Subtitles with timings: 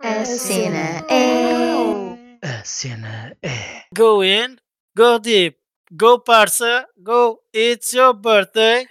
[0.00, 2.38] A cena é.
[2.42, 3.84] A cena é.
[3.96, 4.56] Go in,
[4.96, 5.58] go deep,
[5.92, 8.86] go parça, go, it's your birthday.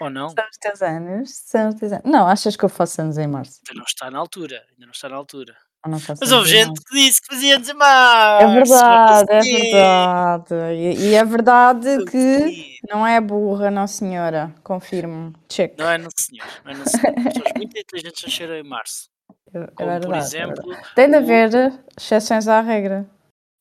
[0.00, 0.30] Ou não?
[0.30, 1.30] São os teus anos?
[1.34, 2.04] São os teus anos.
[2.04, 3.60] Não, achas que eu faço anos em março?
[3.68, 5.54] Ainda não está na altura, ainda não está na altura.
[5.86, 8.44] Mas houve gente que disse que fazia anos em março.
[8.44, 10.54] É verdade, é verdade.
[10.74, 14.54] E, e é verdade que não é burra, não senhora.
[14.62, 15.32] Confirmo.
[15.48, 15.78] Check.
[15.78, 16.46] Não é, não senhor.
[16.64, 17.14] Não é, não senhor.
[17.14, 19.08] Pessoas muito inteligentes nasceram em março.
[19.52, 20.06] É, Como, verdade.
[20.06, 20.62] por é exemplo.
[20.94, 23.08] Tem de o- haver exceções à regra.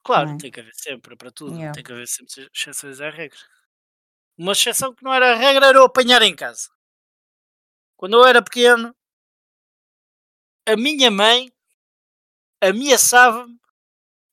[0.04, 0.38] Claro, é?
[0.38, 1.55] tem que haver sempre, para tudo.
[1.55, 1.73] Yeah.
[1.73, 3.38] Tem que haver sempre exceções à regra.
[4.38, 6.70] Uma exceção que não era a regra era eu apanhar em casa.
[7.98, 8.95] Quando eu era pequeno,
[10.67, 11.52] a minha mãe
[12.62, 13.59] ameaçava-me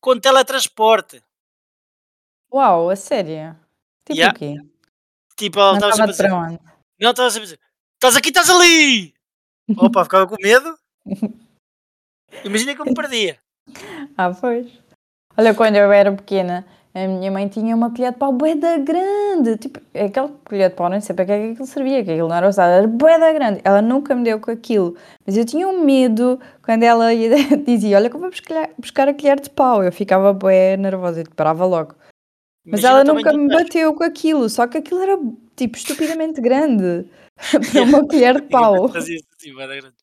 [0.01, 1.23] com teletransporte.
[2.53, 3.59] Uau, a sério?
[4.05, 4.35] Tipo Yeah.
[4.35, 4.55] o quê?
[5.37, 6.29] Tipo, ela estava a dizer?
[6.31, 7.61] Não, estava sempre a dizer:
[7.95, 9.15] Estás aqui, estás ali!
[9.77, 10.79] Opa, ficava com medo.
[12.45, 13.37] Imagina que eu me perdia.
[14.17, 14.67] Ah, pois.
[15.37, 16.65] Olha, quando eu era pequena,
[16.95, 19.57] a minha mãe tinha uma colher de pau bué grande.
[19.59, 22.29] Tipo, aquela colher de pau, nem sei para que é que aquilo servia, que aquilo
[22.29, 23.61] não era usado, era bué grande.
[23.65, 24.97] Ela nunca me deu com aquilo.
[25.27, 27.29] Mas eu tinha um medo quando ela ia-
[27.67, 29.83] dizia, olha que eu vou buscar, buscar a colher de pau.
[29.83, 31.95] Eu ficava bué nervosa e parava logo.
[32.65, 35.19] Mas Imagina ela nunca me bateu com aquilo, só que aquilo era,
[35.55, 37.05] tipo, estupidamente grande.
[37.73, 38.89] para uma colher de pau.
[38.89, 39.97] Fazia da grande.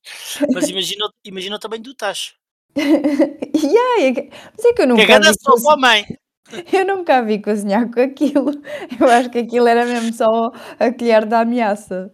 [0.53, 2.36] Mas imagina, imagina tamanho do tacho.
[2.78, 6.06] yeah, é mas é que eu nunca é vi só para a mãe.
[6.73, 8.52] Eu nunca vi cozinhar com aquilo.
[9.00, 12.14] Eu acho que aquilo era mesmo só a colher da ameaça.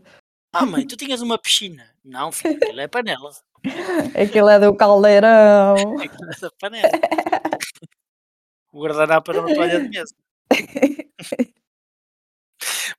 [0.54, 1.90] Ah, mãe, tu tinhas uma piscina.
[2.06, 3.32] Não, filho, aquilo é panela.
[4.22, 6.00] Aquilo é do caldeirão.
[6.00, 6.90] Aquilo é da panela.
[8.72, 10.16] O guardanapo era uma toalha de mesa.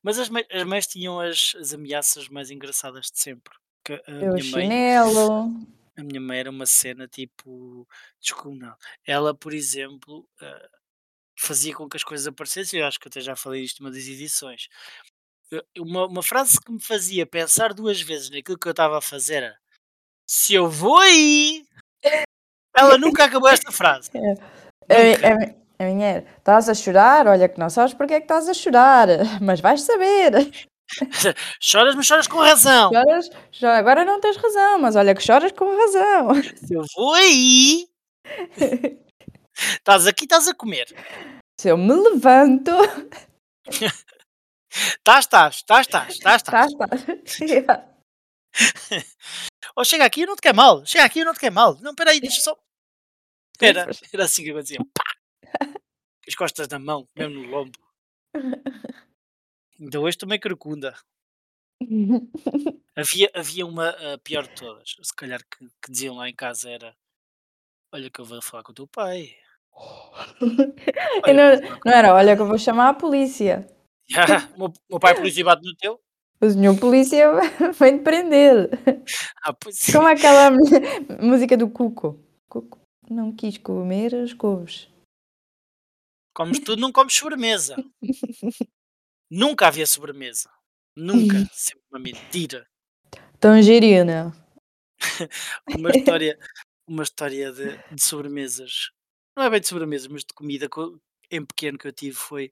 [0.03, 3.55] Mas as, mães- as mães tinham as, as ameaças mais engraçadas de sempre.
[3.89, 5.51] O minha mãe, chinelo.
[5.97, 7.87] a minha mãe era uma cena tipo
[8.21, 8.77] descomunal.
[9.07, 10.69] Ela, por exemplo, eh,
[11.39, 12.81] fazia com que as coisas aparecessem.
[12.81, 14.69] Eu acho que até já falei isto numa das edições.
[15.51, 19.03] Eu- Uma, uma frase que me fazia pensar duas vezes naquilo que eu estava a
[19.03, 19.59] fazer era
[20.29, 21.65] se eu vou aí.
[22.77, 24.11] Ela nunca acabou esta frase.
[24.91, 27.27] A, a minha era, estás a chorar?
[27.29, 29.07] Olha que não sabes porque é que estás a chorar.
[29.41, 30.33] Mas vais saber.
[31.61, 32.91] Choras, mas choras com razão.
[32.93, 36.35] Choras, cho- agora não tens razão, mas olha que choras com razão.
[36.57, 37.89] Se eu vou aí.
[39.57, 40.87] Estás aqui, estás a comer.
[41.61, 42.71] Se eu me levanto.
[44.73, 47.67] Estás, estás, estás, estás, estás, Tá, estás.
[47.67, 47.87] tá.
[49.77, 50.85] Ou chega aqui, eu não te quer mal.
[50.85, 51.77] Chega aqui, eu não te quer mal.
[51.81, 52.57] Não, peraí, deixa só.
[53.61, 54.79] Era, era assim que eu dizia.
[54.95, 55.05] Pá!
[55.67, 55.75] Com
[56.29, 57.79] As costas na mão, mesmo no lombo.
[59.81, 60.95] Ainda hoje também corcunda.
[62.97, 66.69] Havia, havia uma, a pior de todas, se calhar que, que diziam lá em casa
[66.69, 66.95] era
[67.93, 69.35] Olha que eu vou falar com o teu pai.
[70.41, 73.67] Não, Olha com- não era, olha que eu vou chamar a polícia.
[74.17, 76.01] Ah, o meu, meu pai polícia bate no teu?
[76.43, 77.27] O senhor polícia
[77.79, 78.69] vem te prender.
[79.43, 79.79] Ah, pois.
[79.93, 80.51] Como aquela
[81.23, 82.19] música do Cuco.
[82.49, 84.89] Cuco não quis comer as couves.
[86.35, 87.77] Comes tudo, não comes sobremesa.
[89.31, 90.51] Nunca havia sobremesa.
[90.97, 91.37] Nunca.
[91.53, 92.67] Sempre uma mentira.
[93.39, 94.33] Tangerina.
[95.69, 96.39] Uma história,
[96.87, 98.91] uma história de, de sobremesas.
[99.37, 102.51] Não é bem de sobremesas, mas de comida co- em pequeno que eu tive foi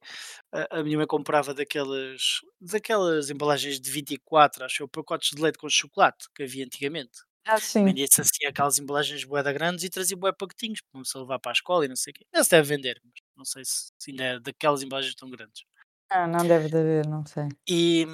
[0.53, 5.59] a, a minha mãe comprava daquelas daquelas embalagens de 24, acho eu, pacotes de leite
[5.59, 7.19] com chocolate que havia antigamente.
[7.45, 7.85] Ah, sim.
[7.85, 11.85] Vendia-se assim aquelas embalagens boeda grandes e trazia bué pacotinhos para levar para a escola
[11.85, 12.25] e não sei o quê.
[12.33, 15.65] Ainda se deve vender, mas não sei se, se ainda é daquelas embalagens tão grandes.
[16.11, 17.49] Ah, não deve de haver, não sei.
[17.69, 18.07] E,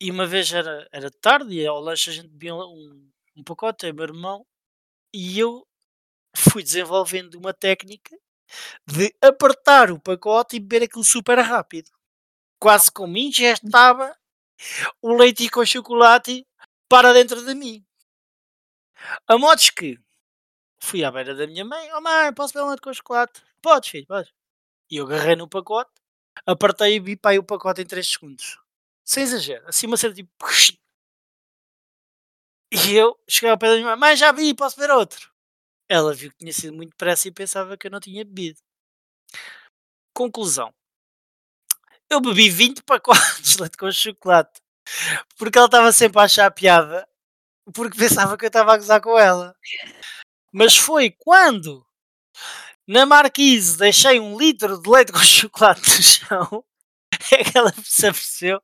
[0.00, 3.88] e uma vez era, era tarde e ao lanche a gente bebia um, um pacote,
[3.88, 4.44] o meu irmão,
[5.14, 5.66] e eu
[6.36, 8.16] fui desenvolvendo uma técnica
[8.86, 11.90] de apertar o pacote e beber aquilo super rápido.
[12.60, 14.16] Quase como ingestava
[15.00, 16.46] o leite com chocolate
[16.88, 17.84] para dentro de mim.
[19.26, 19.98] A modos que
[20.80, 23.42] fui à beira da minha mãe, oh mãe, posso beber um leite com chocolate?
[23.60, 24.32] Podes, filho, podes.
[24.90, 25.90] E eu agarrei no pacote,
[26.46, 28.58] apertei e vi o pacote em 3 segundos.
[29.04, 30.30] Sem exagero, assim uma cena tipo.
[32.70, 35.30] E eu cheguei ao pé da minha mãe, mãe, já vi, posso beber outro.
[35.88, 38.60] Ela viu que tinha sido muito depressa e pensava que eu não tinha bebido.
[40.14, 40.72] Conclusão.
[42.10, 44.60] Eu bebi 20 pacotes de leite com chocolate.
[45.36, 47.08] Porque ela estava sempre a achar piada.
[47.74, 49.54] Porque pensava que eu estava a gozar com ela.
[50.52, 51.86] Mas foi quando
[52.86, 56.64] na marquise deixei um litro de leite com chocolate no chão
[57.30, 58.60] é que ela se apercebeu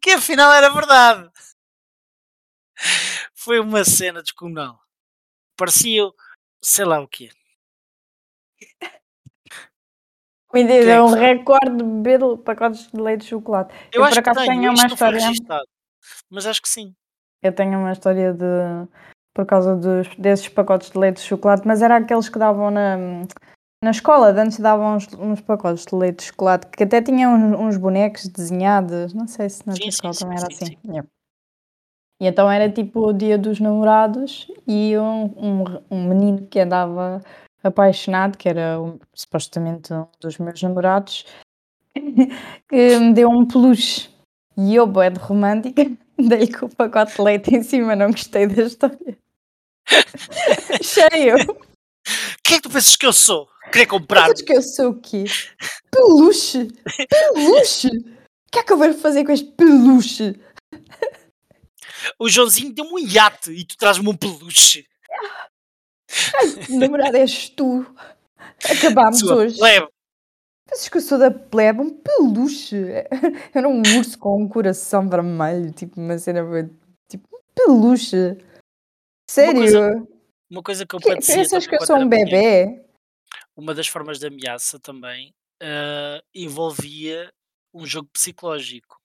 [0.00, 1.30] que afinal era verdade.
[3.34, 4.80] Foi uma cena descomunal.
[5.56, 6.02] parecia,
[6.62, 7.30] sei lá o quê.
[10.52, 11.20] Quem é é que um sabe?
[11.20, 13.74] recorde de beber pacotes de leite de chocolate.
[13.92, 15.20] Eu, Eu, acho por que acaso tenho, tenho isto uma história.
[16.28, 16.94] Mas acho que sim.
[17.42, 18.44] Eu tenho uma história de.
[19.34, 22.96] por causa dos, desses pacotes de leite de chocolate, mas era aqueles que davam na,
[23.82, 27.34] na escola, de antes davam uns, uns pacotes de leite de chocolate que até tinham
[27.34, 29.12] uns, uns bonecos desenhados.
[29.12, 30.66] Não sei se na Sim, escola sim, também era sim, assim.
[30.66, 30.78] sim.
[30.88, 31.08] Yeah.
[32.20, 37.20] E então era tipo o dia dos namorados e um, um, um menino que andava
[37.64, 41.26] apaixonado, que era um- supostamente um dos meus namorados,
[42.68, 44.08] que me deu um peluche.
[44.56, 45.82] E eu, boé de romântica,
[46.16, 49.18] dei com o pacote de leite em cima, não gostei da história.
[50.82, 51.36] Cheio!
[52.44, 53.48] Quem é que tu pensas que eu sou?
[53.72, 54.24] Querer comprar?
[54.24, 55.24] Achas que eu sou o quê?
[55.90, 56.68] Peluche!
[57.08, 57.88] Peluche!
[57.88, 60.38] O que é que eu vou fazer com este peluche?
[62.18, 64.86] O Joãozinho deu-me um iate e tu traz-me um peluche.
[66.68, 67.86] O namorado és tu.
[68.70, 69.56] Acabámos Sua hoje.
[69.58, 69.88] plebe.
[70.68, 71.80] Pensas que eu sou da plebe?
[71.80, 72.76] Um peluche!
[73.54, 76.42] Era um urso com um coração vermelho, tipo uma cena.
[77.08, 78.36] Tipo, um peluche!
[79.30, 79.60] Sério?
[79.60, 80.06] coisa-
[80.50, 82.84] Uma coisa que eu Que- Pensas que eu sou um bebê?
[83.56, 87.32] Uma das formas de ameaça também ah, envolvia
[87.74, 89.00] um jogo psicológico.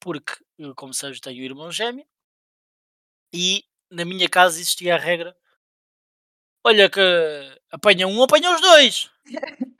[0.00, 0.34] Porque,
[0.76, 2.06] como sabes, tenho um irmão gêmeo
[3.32, 5.36] e na minha casa existia a regra:
[6.64, 7.00] olha, que
[7.70, 9.10] apanha um, apanha os dois.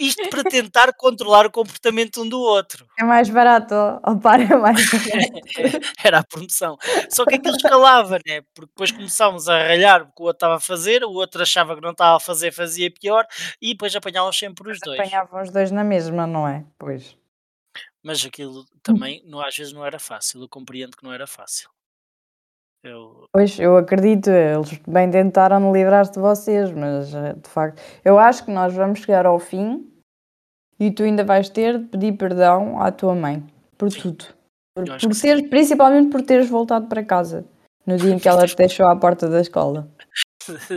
[0.00, 2.86] Isto para tentar controlar o comportamento um do outro.
[2.98, 5.80] É mais barato, ó para, é mais barato.
[6.02, 6.76] Era a promoção.
[7.10, 8.42] Só que aquilo escalava, né?
[8.54, 11.74] Porque depois começámos a ralhar o que o outro estava a fazer, o outro achava
[11.74, 13.26] que não estava a fazer, fazia pior,
[13.60, 15.00] e depois apanhávamos sempre os dois.
[15.00, 16.64] Apanhavam os dois na mesma, não é?
[16.78, 17.16] Pois.
[18.02, 20.42] Mas aquilo também, não, às vezes, não era fácil.
[20.42, 21.70] Eu compreendo que não era fácil.
[22.84, 28.18] Eu, Pois, eu acredito, eles bem tentaram livrar-se de vocês, mas eh, de facto, eu
[28.18, 29.90] acho que nós vamos chegar ao fim
[30.78, 33.42] e tu ainda vais ter de pedir perdão à tua mãe
[33.78, 34.00] por Sim.
[34.00, 34.24] tudo.
[34.74, 37.44] Por, por teres, principalmente por teres voltado para casa
[37.86, 39.88] no dia em que ela te deixou à porta da escola.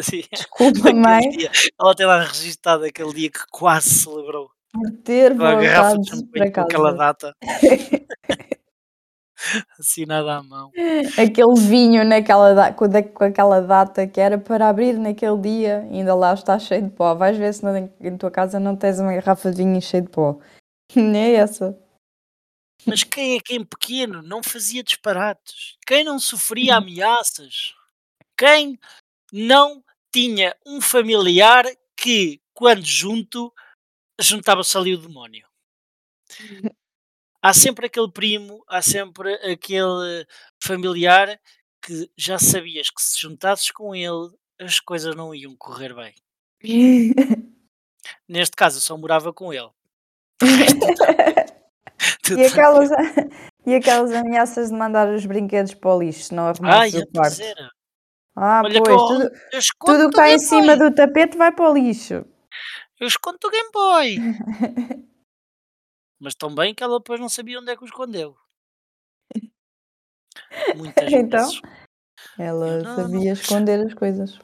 [0.01, 0.23] Sim.
[0.31, 4.49] Desculpa, mãe, dia, ela tem lá registado aquele dia que quase celebrou.
[4.71, 6.97] por ter voltado para com aquela casa.
[6.97, 7.35] data
[9.79, 10.71] assinada à mão.
[11.17, 16.33] Aquele vinho naquela com, com aquela data que era para abrir naquele dia, ainda lá
[16.33, 17.13] está cheio de pó.
[17.15, 20.09] Vais ver se na- em tua casa não tens uma garrafa de vinho cheia de
[20.09, 20.39] pó.
[20.95, 21.77] Nem essa.
[22.85, 25.75] Mas quem é quem pequeno não fazia disparates?
[25.87, 27.73] Quem não sofria ameaças?
[28.37, 28.79] Quem
[29.33, 29.83] não
[30.13, 31.65] tinha um familiar
[31.97, 33.53] que, quando junto,
[34.19, 35.47] juntava-se ali o demónio?
[37.45, 40.25] Há sempre aquele primo, há sempre aquele
[40.59, 41.39] familiar
[41.79, 46.15] que já sabias que se juntasses com ele as coisas não iam correr bem.
[48.27, 49.69] Neste caso, eu só morava com ele.
[52.35, 52.89] E aquelas,
[53.65, 56.51] e aquelas ameaças de mandar os brinquedos para o lixo se não Ai,
[56.89, 57.37] arrumasses a o quarto.
[57.37, 57.71] terceira.
[58.35, 61.69] Ah, Olha pois, eu, tudo, eu tudo que está em cima do tapete vai para
[61.69, 62.25] o lixo.
[62.99, 64.17] Eu escondo o Game Boy.
[66.25, 68.35] Mas tão bem que ela depois não sabia onde é que o escondeu.
[70.75, 71.47] Muitas Então?
[71.47, 71.61] vezes.
[72.35, 74.39] Ela não- sabia esconder as coisas.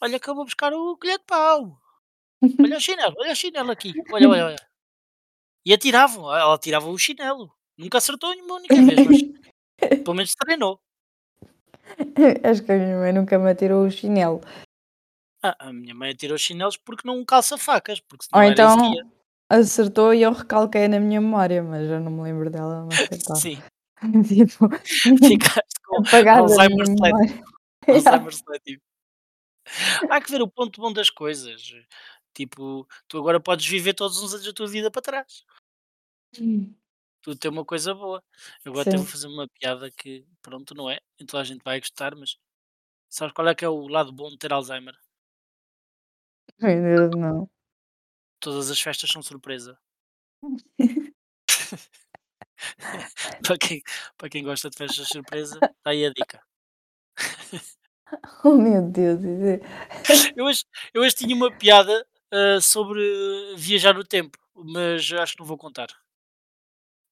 [0.00, 1.80] Olha que eu vou buscar o colher de pau.
[2.58, 3.92] Olha o chinelo, olha o chinelo aqui.
[4.12, 4.68] Olha, olha, olha.
[5.64, 7.54] E atiravam, ela tirava o chinelo.
[7.78, 9.22] Nunca acertou nenhuma única vez, mas
[10.02, 10.80] pelo menos treinou.
[12.42, 14.40] Acho que a minha mãe nunca me atirou o chinelo.
[15.40, 18.76] Ah, a minha mãe atirou os chinelos porque não calça facas, porque senão Ou então.
[19.50, 22.88] Acertou e eu recalquei na minha memória, mas eu não me lembro dela.
[23.36, 23.58] Sim,
[24.26, 24.68] tipo,
[25.26, 25.96] ficaste com
[26.30, 27.44] Alzheimer seletivo.
[27.88, 28.82] Alzheimer seletivo.
[30.08, 31.60] Há que ver o ponto bom das coisas.
[32.32, 35.44] Tipo, tu agora podes viver todos os anos da tua vida para trás.
[37.22, 38.22] Tudo tem uma coisa boa.
[38.64, 39.12] Eu agora até vou Sim.
[39.12, 41.00] fazer uma piada que, pronto, não é?
[41.18, 42.36] Então a gente vai gostar, mas
[43.08, 44.94] sabes qual é que é o lado bom de ter Alzheimer?
[46.58, 47.50] Meu Deus, não.
[48.40, 49.78] Todas as festas são surpresa.
[53.42, 53.82] para, quem,
[54.16, 56.42] para quem gosta de festas surpresa, está aí a dica.
[58.44, 59.20] Oh meu Deus.
[59.24, 59.60] é-
[60.36, 63.00] Eu hoje, eu hoje tinha uma piada ah, sobre
[63.56, 65.88] viajar no tempo, mas acho que não vou contar.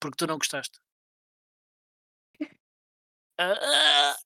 [0.00, 0.78] Porque tu não gostaste.
[3.38, 4.16] Ah,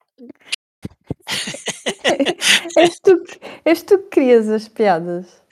[2.78, 5.42] És tu, que- és tu que crias as piadas.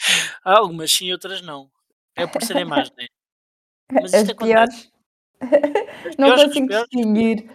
[0.44, 1.70] há algumas sim, outras não.
[2.16, 3.06] É por serem más, né?
[3.92, 4.52] Mas As isto acontece.
[4.52, 4.90] piores.
[6.06, 6.88] As Não piores consigo piores.
[6.90, 7.50] distinguir.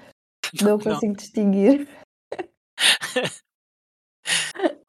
[0.61, 0.79] Não Não.
[0.79, 1.87] consigo distinguir.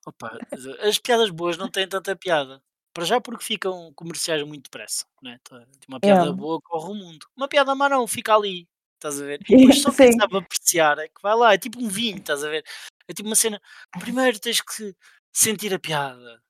[0.06, 0.38] Opa,
[0.82, 2.62] as piadas boas não têm tanta piada.
[2.94, 5.38] Para já porque ficam comerciais muito depressa, né?
[5.44, 6.36] Tá, tipo, Uma piada Yeah.
[6.36, 7.26] boa corre o mundo.
[7.36, 8.66] Uma piada má não, fica ali.
[8.94, 9.38] Estás a ver?
[9.46, 11.52] Depois só quem sabe apreciar é que vai lá.
[11.52, 12.64] É tipo um vinho, estás a ver?
[13.08, 13.60] É tipo uma cena.
[14.00, 14.94] Primeiro tens que
[15.32, 16.40] sentir a piada.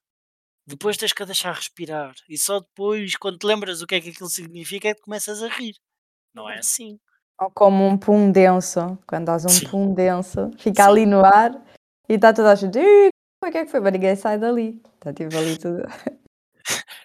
[0.66, 2.14] Depois tens que a deixar respirar.
[2.28, 5.42] E só depois, quando te lembras o que é que aquilo significa, é que começas
[5.42, 5.76] a rir.
[6.34, 6.98] Não é assim.
[7.40, 9.68] Ou como um pum denso, quando dás um Sim.
[9.68, 10.88] pum denso, fica Sim.
[10.90, 11.52] ali no ar
[12.08, 13.08] e está toda a gente, "Ih,
[13.44, 13.80] o que é que foi?
[13.80, 14.82] Mas ninguém sai dali.
[14.94, 15.82] Está tipo ali tudo.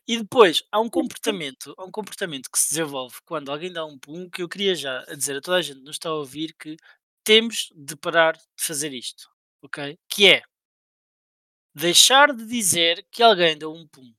[0.07, 3.97] E depois há um comportamento, há um comportamento que se desenvolve quando alguém dá um
[3.97, 6.53] pum que eu queria já dizer a toda a gente que nos está a ouvir
[6.59, 6.75] que
[7.23, 9.29] temos de parar de fazer isto,
[9.61, 9.97] ok?
[10.09, 10.41] Que é
[11.73, 14.13] deixar de dizer que alguém deu um pum.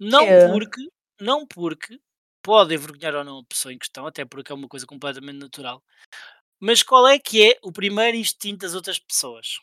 [0.00, 0.48] Não É.
[0.50, 0.80] porque,
[1.20, 2.00] não porque
[2.42, 5.82] pode envergonhar ou não a pessoa em questão, até porque é uma coisa completamente natural.
[6.60, 9.58] Mas qual é que é o primeiro instinto das outras pessoas?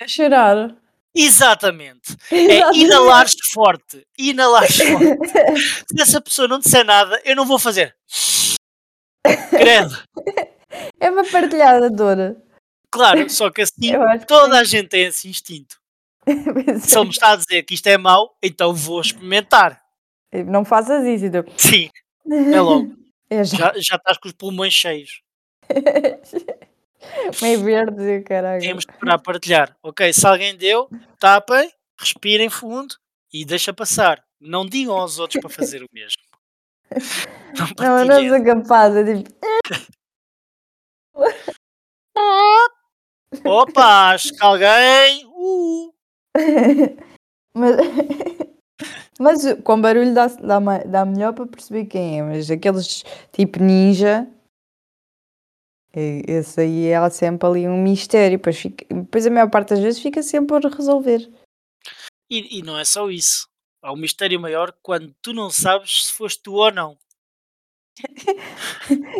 [0.00, 0.76] A chorar.
[1.14, 2.16] Exatamente.
[2.32, 4.06] É inalares forte.
[4.18, 5.28] Inalares forte.
[5.94, 7.96] Se essa pessoa não disser nada, eu não vou fazer.
[9.50, 9.94] Credo.
[10.98, 12.16] É para partilhar a dor.
[12.92, 15.80] Claro, só que assim acho que toda a gente tem esse instinto.
[16.80, 19.82] Se ele me está a dizer que isto é mau, então vou experimentar.
[20.46, 21.24] Não faças isso.
[21.24, 21.44] Então.
[21.56, 21.90] Sim,
[22.30, 22.94] é logo.
[23.28, 23.56] É já.
[23.56, 25.22] Já, já estás com os pulmões cheios.
[27.40, 28.60] Meio verde caralho.
[28.60, 29.76] Temos que parar a partilhar.
[29.82, 32.94] Ok, se alguém deu, tapem, respirem fundo
[33.32, 34.22] e deixa passar.
[34.40, 36.22] Não digam aos outros para fazer o mesmo.
[37.58, 38.94] Não Não, eu não sou capaz.
[38.96, 39.30] É tipo.
[43.44, 45.26] Opa, acho que alguém.
[45.26, 45.92] Uh,
[47.54, 47.76] mas,
[49.18, 52.22] mas com barulho dá, dá, dá melhor para perceber quem é.
[52.22, 54.28] Mas aqueles tipo ninja.
[55.94, 58.38] Esse aí há sempre ali um mistério.
[58.38, 61.30] Depois, fica, depois a maior parte das vezes fica sempre por resolver.
[62.30, 63.46] E, e não é só isso.
[63.82, 66.96] Há um mistério maior quando tu não sabes se foste tu ou não.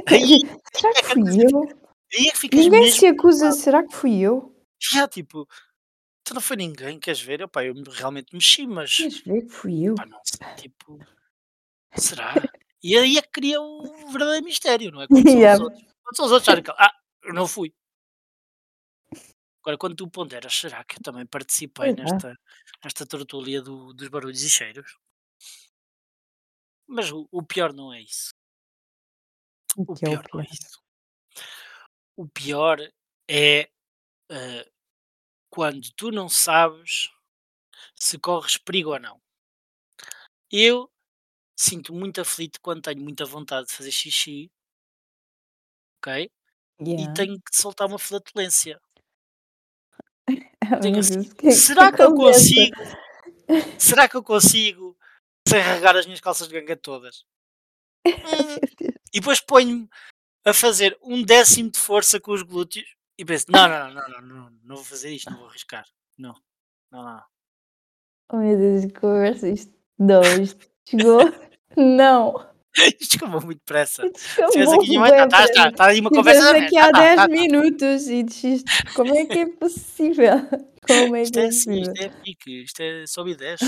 [0.07, 0.41] Aí,
[0.73, 1.82] Será que é a fui eu?
[2.15, 2.99] Aí é que ficas Ninguém mesmo.
[3.01, 3.53] se acusa.
[3.53, 4.55] Será que fui eu?
[4.81, 5.47] Já, tipo,
[6.25, 7.43] tu não foi ninguém, queres ver?
[7.43, 8.97] Opa, eu realmente mexi, mas.
[8.97, 9.95] Queres ver que fui eu?
[9.95, 10.99] Pá, não sei, tipo.
[11.97, 12.35] Será?
[12.83, 15.07] E aí é que cria o verdadeiro mistério, não é?
[15.07, 15.55] Quando são Yeah.
[15.55, 15.93] os outros.
[16.03, 16.93] Quando são os outros, sabem que, ah,
[17.23, 17.73] eu não fui.
[19.61, 21.93] Agora, quando tu ponderas, será que eu também participei é.
[21.95, 22.37] nesta,
[22.83, 24.99] nesta tertulia do- dos barulhos e cheiros?
[26.89, 28.35] Mas o, o pior não é isso.
[29.77, 30.53] O Que é o pior não é pior.
[30.53, 30.83] isso.
[32.17, 32.79] O pior
[33.29, 33.71] é
[34.31, 34.71] eh,
[35.51, 37.11] quando tu não sabes
[37.97, 39.21] se corres perigo ou não.
[40.53, 40.89] Eu
[41.59, 44.51] sinto muito aflito quando tenho muita vontade de fazer xixi,
[45.99, 46.31] ok?
[46.85, 47.15] E Yeah.
[47.15, 48.81] tenho que soltar uma flatulência.
[50.65, 52.55] Oh, Tenho assim, que é que será que eu acontece?
[52.55, 52.83] consigo?
[53.79, 54.97] Será que eu consigo
[55.47, 57.25] sem regar as minhas calças de ganga todas?
[58.25, 58.57] Hum,
[59.15, 59.89] e depois ponho-me
[60.45, 62.87] a fazer um décimo de força com os glúteos
[63.19, 65.85] e penso, não, não, não, não, não, não vou fazer isto, não vou arriscar.
[66.19, 66.35] Não,
[66.91, 67.23] não, não.
[68.33, 69.73] Oh meu Deus, que conversa isto.
[69.99, 71.21] Não, isto chegou.
[71.75, 72.53] Não.
[73.01, 74.07] Isto acabou muito depressa.
[74.07, 76.47] Isto Se tivesse chegou aqui, minha mãe, está, está, está aí uma conversa.
[76.49, 77.29] Tivemos aqui há tá, 10 tá, tá.
[77.29, 78.95] minutos e desiste.
[78.95, 80.37] Como é que é possível?
[80.87, 81.93] Como é Isto que é é assim, possível?
[81.93, 83.65] isto é pique, isto é sobe e desce.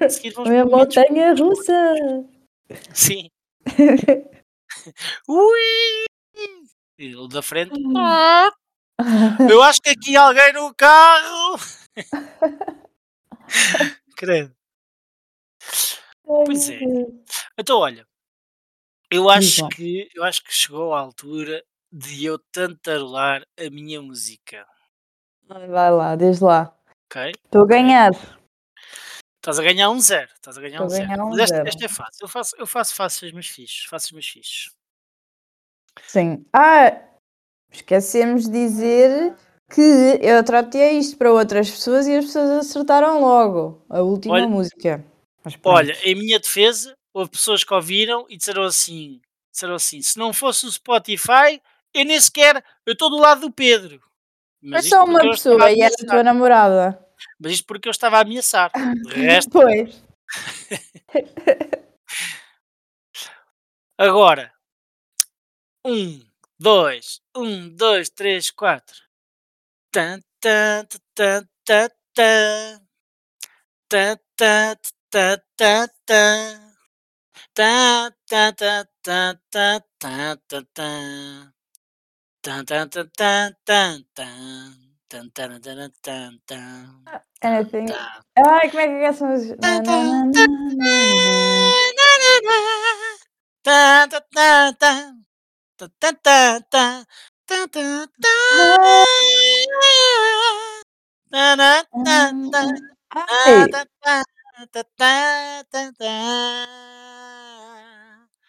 [0.00, 1.94] A seguir vamos momentos montanha russa.
[2.94, 3.30] Sim.
[5.28, 6.04] Ui!
[6.98, 7.72] E o da frente.
[9.50, 11.58] Eu acho que aqui alguém no carro.
[14.16, 14.54] Credo.
[16.22, 16.80] Pois é.
[17.58, 18.06] Então olha,
[19.10, 24.66] eu acho que eu acho que chegou a altura de eu tantarolar a minha música,
[25.48, 26.76] Vai lá, desde lá.
[27.08, 27.32] ok?
[27.44, 28.10] Estou a ganhar.
[29.46, 31.06] Estás a ganhar um zero, estás a ganhar Estou um a zero.
[31.06, 34.26] ganhar um Mas esta, é fácil, eu faço, eu faço fáceis mas fixes, fáceis mas
[34.26, 34.70] fixes.
[36.04, 36.44] Sim.
[36.52, 37.00] Ah,
[37.70, 39.36] esquecemos de dizer
[39.70, 44.48] que eu tratei isto para outras pessoas e as pessoas acertaram logo a última Olha-
[44.48, 45.04] música.
[45.64, 49.20] Olha, em minha defesa, houve pessoas que ouviram e disseram assim,
[49.52, 51.62] disseram assim, se não fosse o Spotify,
[51.94, 54.02] eu nem sequer, eu estou do lado do Pedro.
[54.60, 57.05] Mas isto só uma pessoa e era a tua namorada.
[57.38, 58.70] Mas isto porque eu estava a ameaçar.
[59.04, 60.02] De resto, Pois.
[63.98, 64.52] agora.
[65.84, 66.26] Um,
[66.58, 68.96] dois, um, dois, três, quatro.
[69.92, 72.86] Tan, tan, tan, tan, tan.
[73.88, 74.76] Tan, tan,
[75.10, 76.76] tan, tan, tan.
[77.54, 81.54] Tan, tan, tan, tan, tan, tan, tan, tan.
[82.42, 84.85] Tan, tan, tan, tan, tan, tan.
[85.08, 87.04] Tan, tan, tan, tan, tan.
[87.86, 88.22] Tá.
[88.34, 89.56] Ai, como é que é essa música?
[93.62, 95.14] Tá, tá, tá, tá.
[95.78, 97.06] Tá, tá, tá, tá.
[97.46, 98.34] Tá, tá, tá.
[101.30, 102.64] Tá, tá, tá, tá.
[103.14, 106.16] Tá, tá, tá, tá, tá, tá.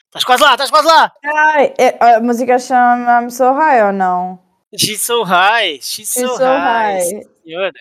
[0.07, 1.13] Estás quase lá, estás quase lá!
[1.23, 4.46] ai, é- a música chama I'm So High ou não?
[4.75, 6.99] She's so high, she's, She's so, so high.
[6.99, 7.23] high.
[7.43, 7.71] Senhora.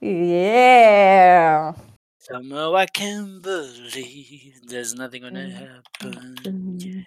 [0.00, 1.72] Yeah!
[2.18, 6.76] Somehow I can't believe there's nothing gonna happen.
[6.78, 7.04] yeah.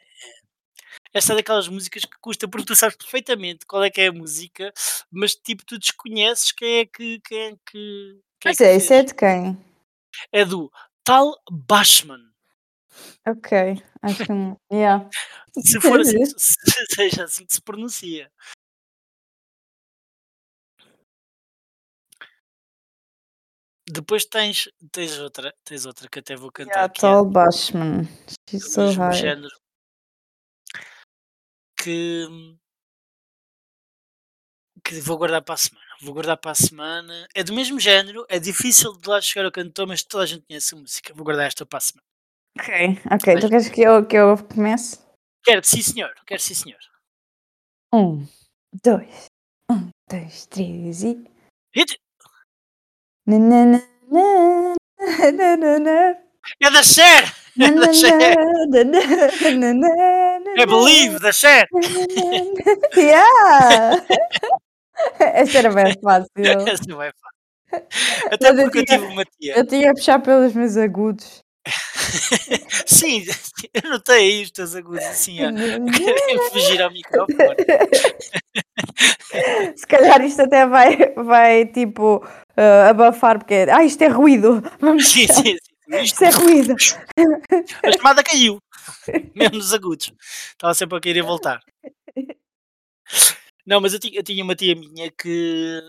[1.13, 4.11] Esta é daquelas músicas que custa, porque tu sabes perfeitamente qual é que é a
[4.13, 4.73] música,
[5.11, 7.19] mas tipo, tu desconheces quem é que.
[7.25, 8.19] Quem é que.
[8.39, 9.57] Quem Mas que é, isso é de quem?
[10.31, 10.71] É do
[11.03, 12.21] Tal Bashman.
[13.27, 14.75] Ok, acho que.
[14.75, 15.09] Yeah.
[15.59, 16.55] Se for assim, se
[16.95, 18.31] seja assim que se pronuncia.
[23.91, 26.71] Depois tens, tens, outra, tens outra que até vou cantar.
[26.71, 28.03] Yeah, que é Bashman.
[28.49, 29.13] She's do so mesmo high.
[29.13, 29.61] género.
[31.77, 32.27] Que,
[34.85, 35.85] que vou guardar para a semana.
[36.01, 37.27] Vou guardar para a semana.
[37.35, 40.45] É do mesmo género, é difícil de lá chegar ao cantor, mas toda a gente
[40.45, 41.13] conhece a música.
[41.13, 42.07] Vou guardar esta para a semana.
[42.57, 43.39] Ok, ok.
[43.39, 44.99] Tu queres que eu, que eu comece?
[45.43, 46.79] Quero, sim senhor, quero sim senhor.
[47.93, 48.25] Um,
[48.83, 49.25] dois,
[49.69, 51.23] um, dois, três e.
[51.73, 52.01] Hit it.
[52.01, 53.10] Na, na, na, na, na, na, na.
[56.61, 57.33] É da Cher!
[57.59, 58.35] É da Cher!
[59.57, 59.87] na,
[60.57, 61.67] É Believe, da Cher!
[62.95, 64.03] Yeah!
[65.19, 66.29] Esta era bem fácil.
[66.67, 67.87] Essa não é fácil.
[68.31, 69.57] Até Mas porque eu tinha- tive uma tia.
[69.57, 71.41] Eu tinha a puxar pelos meus agudos.
[72.87, 73.23] Sim,
[73.73, 77.55] eu notei aí os teus agudos assim a querem fugir ao microfone.
[79.75, 82.25] Se calhar isto até vai, vai tipo
[82.57, 84.61] eh, abafar, porque ah, isto é ruído.
[84.79, 85.57] Vamos Sim, sim, sim.
[85.89, 86.75] Isto, Isto é ruído.
[87.83, 88.59] a chamada caiu.
[89.35, 90.11] Mesmo nos agudos.
[90.51, 91.59] Estava sempre a querer voltar.
[93.65, 95.79] Não, mas eu tinha, eu tinha uma tia minha que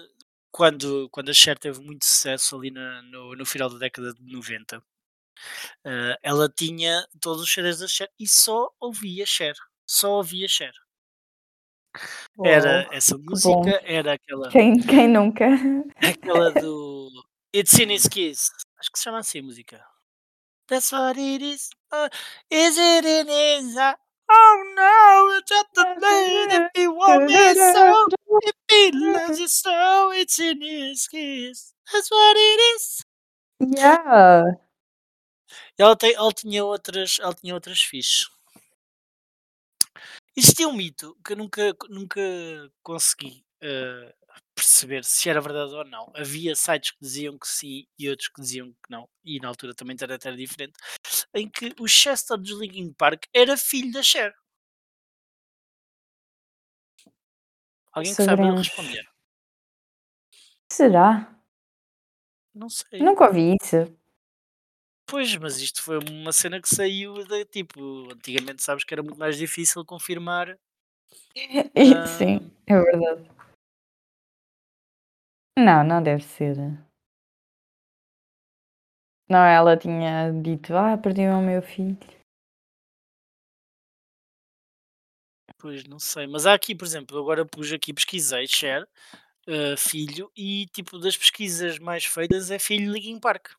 [0.51, 4.33] quando, quando a Cher teve muito sucesso ali na- no, no final da década de
[4.33, 4.83] 90,
[5.85, 9.55] eh, ela tinha todos os CDs da Cher e só ouvia Cher.
[9.87, 10.73] Só ouvia Cher.
[12.45, 13.25] Era Uau, essa bom.
[13.31, 15.47] música, era aquela, Quem, quem nunca?
[16.03, 17.09] aquela do
[17.55, 18.51] It's in His Kiss.
[18.79, 19.85] Acho que se chama assim a música.
[20.69, 21.71] That's what it is.
[21.93, 22.09] Uh,
[22.51, 23.95] is it in his eye?
[24.31, 28.09] Oh no, it's just the man if he wants me so.
[28.43, 31.75] If he loves you so, it's in his kiss.
[31.93, 33.05] That's what it is.
[33.61, 34.45] Yeah.
[35.79, 38.29] Ela, tem, ela tinha outras, ela tinha outras fichas.
[40.37, 42.21] Existia um mito que eu nunca, nunca
[42.83, 44.15] consegui eh,
[44.55, 46.11] perceber se era verdade ou não.
[46.15, 49.09] Havia sites que diziam que sim e outros que diziam que não.
[49.25, 50.75] E na altura também era diferente.
[51.35, 54.35] Em que o Chester dos Linkin Park era filho da Cher.
[57.93, 59.05] Alguém que sabe responder?
[60.71, 61.39] Será?
[62.55, 63.01] Não sei.
[63.01, 63.77] Nunca ouvi isso.
[65.13, 68.11] Pois, mas isto foi uma cena que saiu da tipo.
[68.11, 70.59] Antigamente sabes que era muito mais difícil confirmar.
[71.77, 72.07] Ah.
[72.07, 73.29] Sim, é verdade.
[75.59, 76.57] Não, não deve ser.
[79.29, 81.99] Não, ela tinha dito, ah, perdi o meu filho.
[85.59, 86.27] Pois, não sei.
[86.27, 88.87] Mas há aqui, por exemplo, agora pus aqui, pesquisei, share,
[89.47, 93.51] eh, filho, e tipo, das pesquisas mais feitas é filho Linkin Park.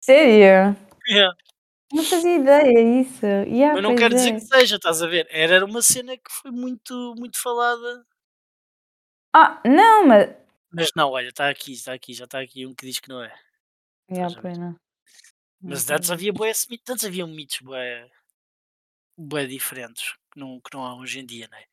[0.00, 0.76] Sério?
[1.08, 1.36] Yeah.
[1.92, 3.26] Não fazia ideia isso.
[3.26, 4.34] Yeah, Mas não quero dizer é.
[4.34, 5.26] que seja, estás a ver?
[5.30, 8.06] Era uma cena que foi muito, muito falada.
[9.34, 10.34] Ah, não, mas.
[10.72, 13.22] Mas não, olha, está aqui, está aqui, já está aqui um que diz que não
[13.22, 13.34] é.
[14.40, 14.76] Pois não.
[15.62, 16.44] Mas Não antes havia mito-
[16.92, 18.08] antes havia mitos bué,
[19.18, 21.64] bué diferentes, que não, que não há hoje em dia, não é?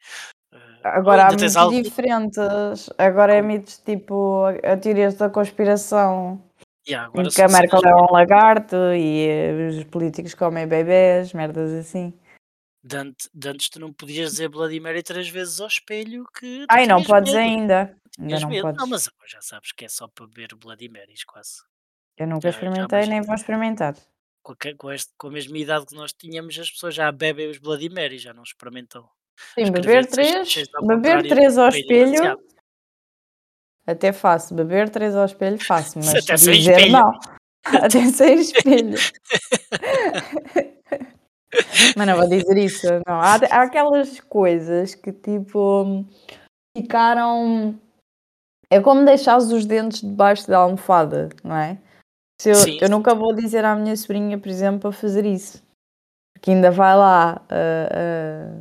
[0.54, 2.90] Eh, Agora há mitos algo diferentes.
[2.98, 6.44] Agora é mitos tipo a a teorias da conspiração
[6.88, 12.14] Yeah, em que a Merkel é um lagarto e os políticos comem bebés, merdas assim.
[12.84, 16.66] de ante- de antes tu não podias dizer Bloody Mary três vezes ao espelho que
[16.70, 17.44] Ai, não podes medo.
[17.44, 17.98] ainda.
[18.18, 18.62] Ainda não medo.
[18.62, 18.80] podes.
[18.80, 21.58] Não, mas agora já sabes que é só para beber Bloody Marys quase.
[22.18, 23.96] Eu nunca Já, já, experimentei mas nem vou experimentar.
[24.42, 27.50] com, a, com, este, com a mesma idade que nós tínhamos, as pessoas já bebem
[27.50, 29.08] os Bloody Marys, já não experimentam.
[29.54, 32.40] Sim, beber três, beber três ao é espelho.
[33.88, 34.54] Até faço.
[34.54, 36.92] Beber três ao espelho, faço, mas Até sem dizer espelho.
[36.94, 37.12] não.
[37.84, 38.98] Até sem espelho.
[41.96, 43.20] Mas não vou dizer isso, não.
[43.22, 46.06] Há, há aquelas coisas que tipo
[46.78, 47.76] ficaram
[48.70, 51.78] É como deixares os dentes debaixo da almofada, não é?
[52.42, 55.64] Se eu, Sim, eu nunca vou dizer à minha sobrinha, por exemplo, para fazer isso.
[56.36, 58.52] Porque ainda vai lá é?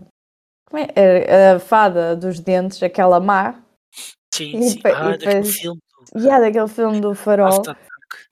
[1.52, 3.60] A- a fada dos dentes, aquela má,
[4.34, 4.80] sim, E sim.
[4.84, 5.80] Ah, e daquele depois- filme
[6.12, 7.62] do e há daquele filme do Farol,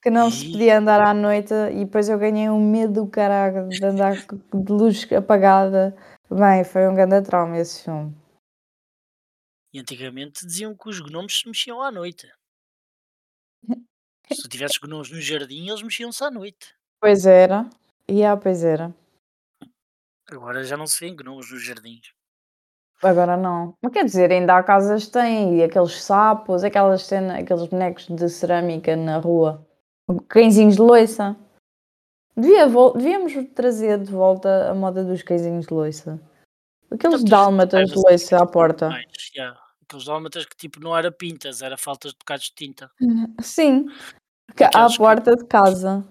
[0.03, 0.53] que não se Ih.
[0.53, 4.73] podia andar à noite e depois eu ganhei um medo do caralho de andar de
[4.73, 5.97] luz apagada.
[6.31, 8.15] Bem, foi um grande trauma esse filme.
[9.73, 12.31] E antigamente diziam que os gnomos se mexiam à noite.
[14.33, 16.75] Se tu tivesses gnomos no jardim, eles mexiam-se à noite.
[17.01, 17.69] Pois era,
[18.09, 18.95] e ah, pois era.
[20.27, 22.14] Agora já não se vêem gnomos nos jardins.
[23.05, 23.75] Agora não.
[23.83, 28.07] Mas quer dizer, ainda há casas que têm, e aqueles sapos, aquelas cenas, aqueles bonecos
[28.09, 29.67] de cerâmica na rua.
[30.29, 31.37] Cãezinhos de loiça.
[32.37, 36.21] Devia, devíamos trazer de volta a moda dos cãezinhos de loiça.
[36.91, 38.89] Aqueles Tantos dálmatas de loiça à porta.
[38.89, 39.57] Mais, já.
[39.87, 42.91] Aqueles dálmatas que tipo não era pintas, era faltas de bocados de tinta.
[43.41, 43.87] Sim,
[44.49, 46.05] à Daqueles que- porta de casa.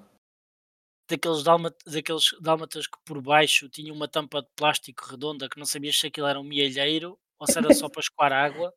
[1.09, 5.65] Daqueles, dálmat, daqueles dálmatas que por baixo tinham uma tampa de plástico redonda que não
[5.65, 8.73] sabias se aquilo era um mielheiro ou se era só para escoar água.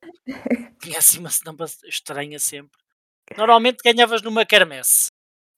[0.83, 2.79] Tinha assim uma tampa estranha sempre.
[3.37, 5.09] Normalmente ganhavas numa quermesse.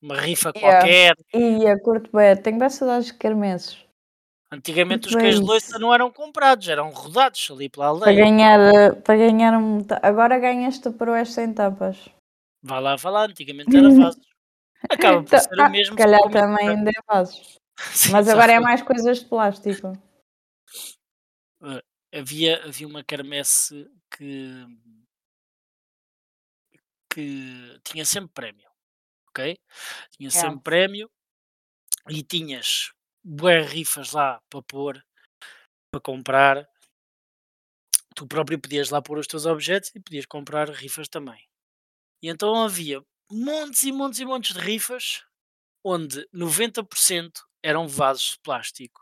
[0.01, 0.79] Uma rifa Yeah.
[0.79, 1.15] qualquer.
[1.33, 3.77] E a curto bem, tenho bem saudades de quermesses.
[4.51, 8.25] Antigamente os cães de loiça não eram comprados, eram rodados ali pela Para aldeia.
[8.25, 9.79] ganhar, eh, para ganhar um.
[10.01, 12.09] Agora ganhaste peroés sem tapas.
[12.63, 14.25] Vá lá, vá lá, antigamente era vasos.
[14.87, 15.93] Acaba por Tá- ser o ah, mesmo.
[15.93, 17.57] Se calhar também ainda é vasos.
[17.93, 19.93] Sim, Mas agora é mais coisas de plástico.
[22.13, 24.65] Havia, havia uma quermesse que,
[27.13, 28.69] que tinha sempre prémio,
[29.29, 29.57] ok?
[30.17, 31.09] Tinha sempre prémio
[32.09, 32.91] e tinhas
[33.23, 35.05] bué rifas lá para pôr,
[35.91, 36.69] para comprar.
[38.15, 41.47] Tu próprio podias lá pôr os teus objetos e podias comprar rifas também.
[42.21, 45.23] E então havia montes e montes e montes de rifas
[45.83, 47.31] onde 90%
[47.63, 49.01] eram vasos de plástico.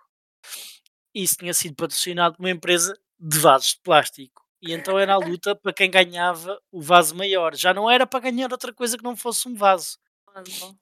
[1.13, 4.45] Isso tinha sido patrocinado por uma empresa de vasos de plástico.
[4.61, 7.55] E então era a luta para quem ganhava o vaso maior.
[7.55, 9.97] Já não era para ganhar outra coisa que não fosse um vaso.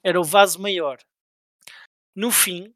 [0.04, 0.98] Era o vaso maior.
[2.14, 2.75] No fim,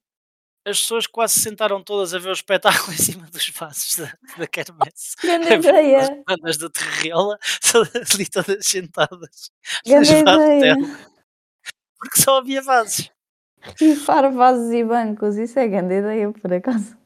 [0.69, 4.13] as pessoas quase se sentaram todas a ver o espetáculo em cima dos vasos da,
[4.37, 5.15] da Kermesse.
[5.21, 6.23] Grande A ver as ideia!
[6.27, 7.37] bandas da Terriela
[7.71, 9.51] todas ali todas sentadas
[9.85, 10.75] Grande ideia!
[11.99, 13.11] porque só havia vasos.
[13.77, 16.97] Rifar vasos e bancos, isso é grande ideia, por acaso.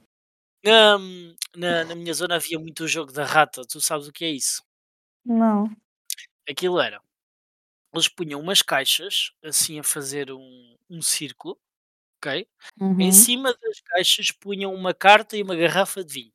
[0.64, 0.98] Na,
[1.56, 3.64] na, na minha zona havia muito o jogo da rata.
[3.68, 4.62] Tu sabes o que é isso?
[5.26, 5.70] Não.
[6.50, 7.02] Aquilo era.
[7.94, 11.60] Eles punham umas caixas assim a fazer um, um círculo,
[12.24, 12.48] ok?
[12.80, 13.02] Uhum.
[13.02, 16.34] Em cima das caixas punham uma carta e uma garrafa de vinho.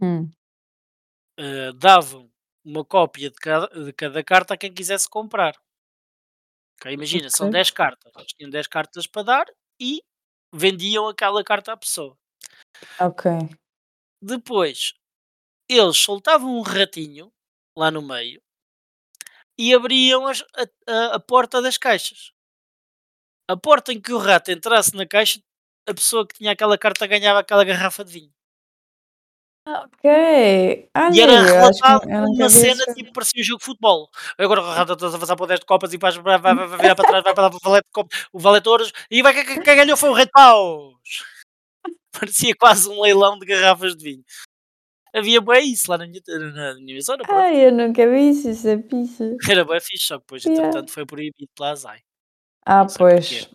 [0.00, 0.30] Hum.
[1.38, 2.30] Uh, davam
[2.64, 5.54] uma cópia de cada, de cada carta a quem quisesse comprar.
[6.80, 7.52] Ok, Imagina, são Ok.
[7.52, 8.12] 10 cartas.
[8.16, 9.46] Eles tinham 10 cartas para dar
[9.80, 10.02] e
[10.52, 12.16] vendiam aquela carta à pessoa.
[13.00, 13.30] Ok.
[14.22, 14.94] Depois,
[15.68, 17.32] eles soltavam um ratinho
[17.76, 18.40] lá no meio
[19.56, 22.32] e abriam as- a, a- a porta das caixas.
[23.48, 25.40] A porta em que o rato entrasse na caixa,
[25.88, 28.32] a pessoa que tinha aquela carta ganhava aquela garrafa de vinho.
[29.66, 30.88] Ok.
[30.96, 32.94] Olha, E era relatado uma cena isso.
[32.94, 34.08] tipo parecia um jogo de futebol.
[34.38, 36.94] Agora o rato está a para o 10 de copas e vai, vai, vai, virar
[36.94, 39.76] para trás, vai para o valete de copas, o valete ouros e vai, quem, quem
[39.76, 40.94] ganhou foi o rei de paus.
[42.12, 44.24] Parecia quase um leilão de garrafas de vinho.
[45.14, 46.98] Havia bem isso lá na minha, na minha.
[47.28, 49.36] Ai, eu nunca vi isso, isso é picha.
[49.50, 50.66] Era bem fixe, só que depois, Yeah.
[50.66, 52.00] entretanto, foi proibido pela ASAI.
[52.70, 53.48] Ah, Não pois.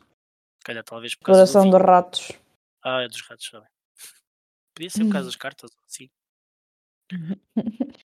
[0.63, 1.77] Calhar, talvez por causa do Exploração vinho.
[1.77, 2.31] de ratos.
[2.83, 3.69] Ah, é dos ratos também.
[4.73, 6.09] Podia ser por causa das cartas, sim.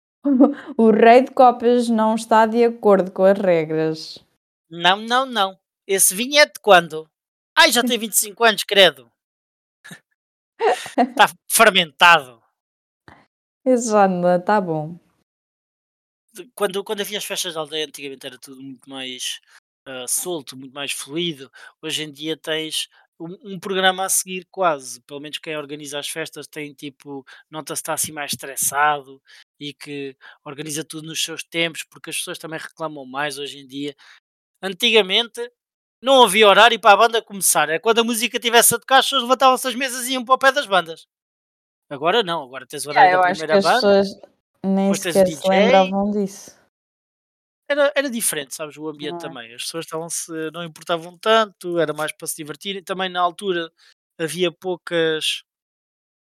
[0.76, 4.18] O rei de copas não está de acordo com as regras.
[4.68, 5.56] Não, não, não.
[5.86, 7.08] Esse vinho é de quando?
[7.56, 9.08] Ai, já tem 25 anos, credo.
[10.98, 12.42] Está fermentado.
[13.64, 14.98] Esse já não dá, tá bom.
[16.56, 19.40] Quando, quando havia as festas da aldeia, antigamente era tudo muito mais
[19.86, 21.50] ah, solto, muito mais fluido.
[21.80, 22.88] Hoje em dia tens
[23.20, 25.00] um, um programa a seguir quase.
[25.02, 29.22] Pelo menos quem organiza as festas tem tipo, nota-se está assim mais estressado
[29.60, 33.66] e que organiza tudo nos seus tempos, porque as pessoas também reclamam mais hoje em
[33.66, 33.94] dia.
[34.60, 35.52] Antigamente
[36.02, 37.68] não havia horário para a banda começar.
[37.68, 40.34] É quando a música estivesse a tocar, as pessoas levantavam-se as mesas e iam para
[40.34, 41.06] o pé das bandas.
[41.88, 43.76] Agora não, agora tens o horário eu da primeira as banda.
[43.76, 44.20] pessoas
[44.64, 46.55] nem sequer se lembravam disso.
[47.68, 49.52] Era, era diferente, sabes, o ambiente também.
[49.54, 52.82] As pessoas estavam-se, não importavam tanto, era mais para se divertirem.
[52.82, 53.70] Também na altura
[54.18, 55.42] havia poucas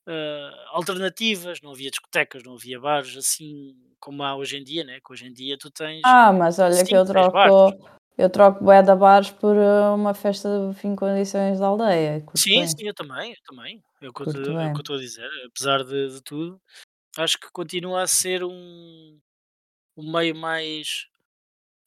[0.08, 5.00] ah, alternativas, não havia discotecas, não havia bares assim como há hoje em dia, né?
[5.00, 7.54] Que hoje em dia tu tens Ah, mas olha que eu 5, 6 bares.
[7.54, 11.68] troco, eu troco bué de bares por uh, uma festa de fim de condições da
[11.68, 12.20] aldeia.
[12.20, 13.82] Curto Sim, bem, sim, eu também, eu também.
[14.02, 15.30] É o que eu é estou a dizer.
[15.48, 16.62] Apesar de, de tudo,
[17.18, 19.20] acho que continua a ser um,
[19.96, 21.08] um meio mais.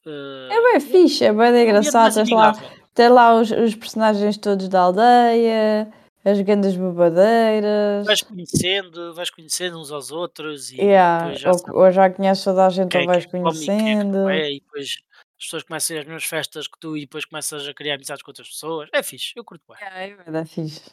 [0.06, 2.14] É ah, bem fixe, é bem engraçado.
[2.14, 2.52] Tens lá,
[2.94, 5.92] tens lá os, os personagens todos da aldeia,
[6.24, 8.06] as grandes bobadeiras.
[8.06, 12.44] Vais conhecendo, vais conhecendo uns aos outros e Yeah, depois já ou, ou já conheces
[12.44, 14.28] toda a gente ou é vais que come quem é não conhecendo.
[14.28, 14.98] é, e depois
[15.38, 17.94] as pessoas começam a ir às mesmas festas que tu e depois começas a criar
[17.94, 18.88] amizades com outras pessoas.
[18.92, 19.76] É fixe, eu curto bem.
[19.80, 20.90] Yeah, é bem fixe.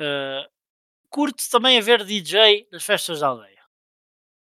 [0.00, 0.48] Ah,
[1.10, 3.62] curto também a ver DJ nas festas da aldeia.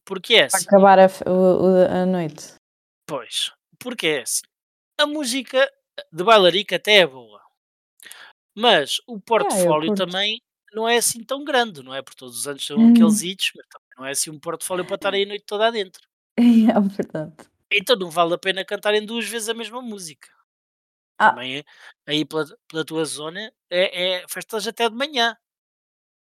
[0.06, 2.56] Porque é Para assim, acabar a, a noite.
[3.08, 3.52] pois,
[3.84, 4.43] porque é assim.
[5.00, 5.72] A música
[6.12, 7.41] de bailarica até é boa,
[8.56, 10.41] mas o Yeah, eu portfólio também
[10.74, 12.02] não é assim tão grande, não é?
[12.02, 13.22] Porque todos os anos são aqueles Hum.
[13.22, 16.02] hits, mas também não é assim um portfólio para estar aí a noite toda adentro.
[16.76, 17.50] É verdade.
[17.72, 20.30] Então não vale a pena cantarem duas vezes a mesma música.
[21.17, 21.63] Ah, Também é,
[22.08, 25.38] aí pela, pela tua zona é, é festas até de manhã.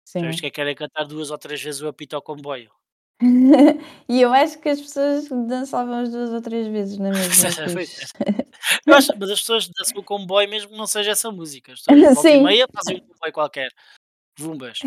[0.04, 0.40] Sim.
[0.40, 2.72] que é que querem cantar duas ou três vezes o apito ao comboio?
[4.08, 7.48] E eu acho que as pessoas dançavam as duas ou três vezes na mesma.
[8.86, 11.72] Eu acho, mas as pessoas dançam o comboio mesmo que não seja essa música.
[11.72, 12.42] As pessoas e Sim.
[12.44, 13.70] meia fazem um comboio qualquer.
[14.38, 14.78] Vumbas.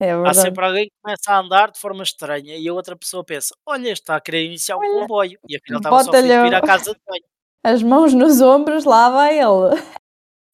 [0.00, 2.96] É, é Há sempre alguém que começa a andar de forma estranha e a outra
[2.96, 5.38] pessoa pensa: olha, está a querer iniciar um Olha, comboio.
[5.48, 7.24] E afinal estava só bota-lhe feito para ir o- à casa de banho.
[7.64, 9.80] as mãos nos ombros, lá vai ele.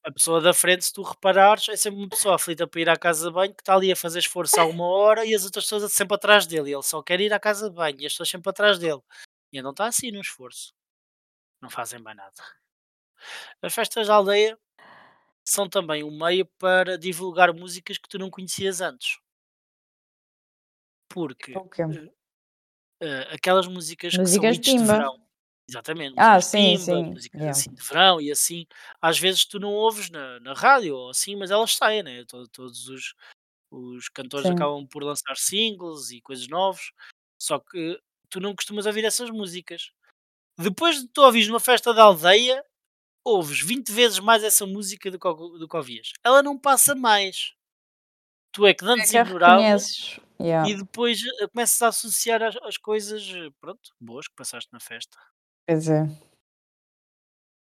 [0.06, 2.96] A pessoa da frente, se tu reparares, é sempre uma pessoa aflita para ir à
[2.96, 5.64] casa de banho que está ali a fazer esforço há uma hora e as outras
[5.64, 6.70] pessoas sempre atrás dele.
[6.70, 9.00] E ele só quer ir à casa de banho e as pessoas sempre atrás dele.
[9.52, 10.74] E ele não está assim no esforço.
[11.62, 12.34] Não fazem bem nada.
[13.62, 14.58] As festas da aldeia
[15.44, 19.18] são também um meio para divulgar músicas que tu não conhecias antes.
[21.08, 21.82] Porque O quê?
[21.82, 22.10] eh,
[23.00, 25.23] eh, aquelas músicas que são Músicas hits de verão,
[25.68, 27.05] exatamente, Ah, sim, sim.
[27.05, 27.59] músicas Yeah.
[27.59, 28.66] assim de verão e assim,
[29.00, 32.24] às vezes tu não ouves na, na rádio ou assim, mas elas saem, né?
[32.27, 33.14] To- Todos os,
[33.70, 34.53] os cantores Sim.
[34.55, 36.92] acabam por lançar singles e coisas novos,
[37.40, 38.00] só que
[38.31, 39.90] tu não costumas ouvir essas músicas.
[40.59, 42.64] Depois de tu ouvires numa festa da aldeia,
[43.24, 46.12] ouves 20 vezes mais essa música do que, do que ouvias.
[46.24, 47.55] Ela não passa mais.
[48.53, 50.20] Tu é que É antes que a ignoravas reconheces.
[50.40, 50.68] Yeah.
[50.70, 54.81] e depois eh, começas a associar as, as coisas, eh, pronto, boas que passaste na
[54.81, 55.18] festa.
[55.66, 56.07] Pois é.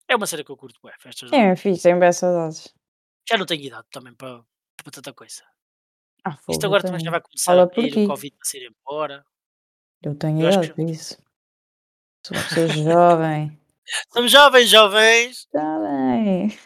[0.09, 2.75] É uma série que eu curto, bué, festas é fixe, tenho bem saudades.
[3.29, 4.43] Já não tenho idade também para,
[4.77, 5.43] para tanta coisa.
[6.25, 8.09] Ah, Isto fogo, eu agora também já vai começar Fala a ir o.
[8.09, 9.25] Covid a ser embora.
[10.03, 11.17] Eu tenho Eu idade para isso.
[12.27, 13.61] Sou uma pessoa jovem.
[14.13, 15.49] somos jovens, jovens.
[15.55, 16.59] Jovem.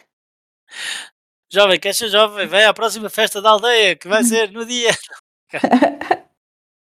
[1.51, 2.47] Jovem, quer ser jovem?
[2.47, 4.89] Vem à próxima festa da aldeia, que vai ser no dia.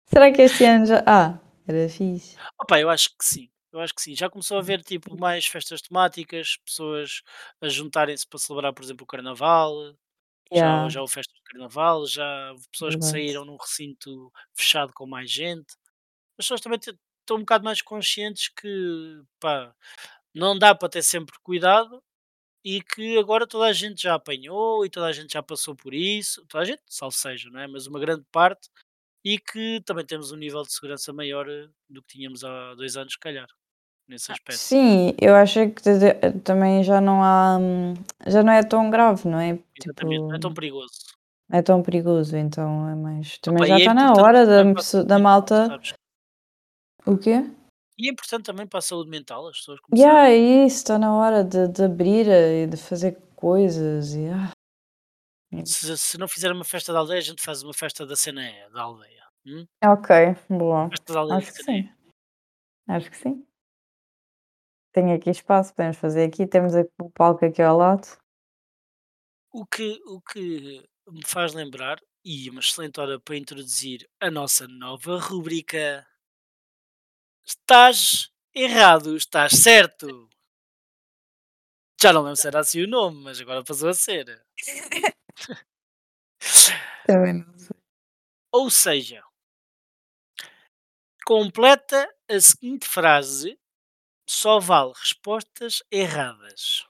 [0.08, 1.04] Será que este ano já.
[1.06, 2.36] Ah, era fixe.
[2.60, 3.50] Opa, eu acho que sim.
[3.78, 4.16] Eu acho que sim.
[4.16, 7.22] Já começou a haver tipo mais festas temáticas, pessoas
[7.62, 9.96] a juntarem-se para celebrar, por exemplo, o carnaval.
[10.54, 14.94] Já, Yeah, já houve festas de carnaval, já houve pessoas que saíram num recinto fechado
[14.94, 15.74] com mais gente.
[16.40, 19.76] As pessoas também estão um bocado mais conscientes que pá,
[20.34, 22.04] não dá para ter sempre cuidado
[22.64, 25.94] e que agora toda a gente já apanhou e toda a gente já passou por
[25.94, 27.68] isso, toda a gente, salvo seja, não é?
[27.68, 28.70] Mas uma grande parte,
[29.24, 32.98] e que também temos um nível de segurança maior eh, do que tínhamos há dois
[32.98, 33.48] anos, se calhar,
[34.08, 34.60] nesse aspecto.
[34.60, 35.82] Sim, eu acho que
[36.44, 37.58] também já não há.
[37.60, 37.94] hum,
[38.26, 39.60] Já não é tão grave, não é?
[39.76, 40.94] Exatamente, não é tão Tipo, perigoso.
[41.50, 43.38] não é tão perigoso, então é mais.
[43.40, 45.68] Também Opa, já é está na importante hora da, da malta.
[45.68, 45.94] sabes?
[47.06, 47.50] O quê?
[47.98, 50.62] E é importante também para a saúde mental, as pessoas Yeah, começarem.
[50.62, 54.14] é isso, está na hora de, de abrir eh, e de fazer coisas.
[54.14, 54.52] E, ah,
[55.66, 58.42] Se, se não fizer uma festa da aldeia, a gente faz uma festa da cena
[58.74, 59.24] da aldeia.
[59.48, 59.66] Hum?
[59.84, 60.10] Ok,
[60.50, 60.90] boa.
[60.90, 61.90] Festa da aldeia Acho que sim.
[62.88, 63.47] Acho que sim.
[64.98, 66.48] Tenho aqui espaço, podemos fazer aqui.
[66.48, 68.18] Temos o palco aqui ao lado.
[69.54, 74.68] O que, o que me faz lembrar, e uma excelente hora para introduzir a nossa
[74.68, 76.04] nova rubrica
[77.46, 80.28] Estás errado, estás certo.
[82.02, 84.44] Já não lembro se era assim o nome, mas agora passou a ser.
[87.06, 87.78] Também não sei.
[88.52, 89.24] Ou seja,
[91.24, 93.60] completa a seguinte frase,
[94.28, 96.86] só vale respostas erradas.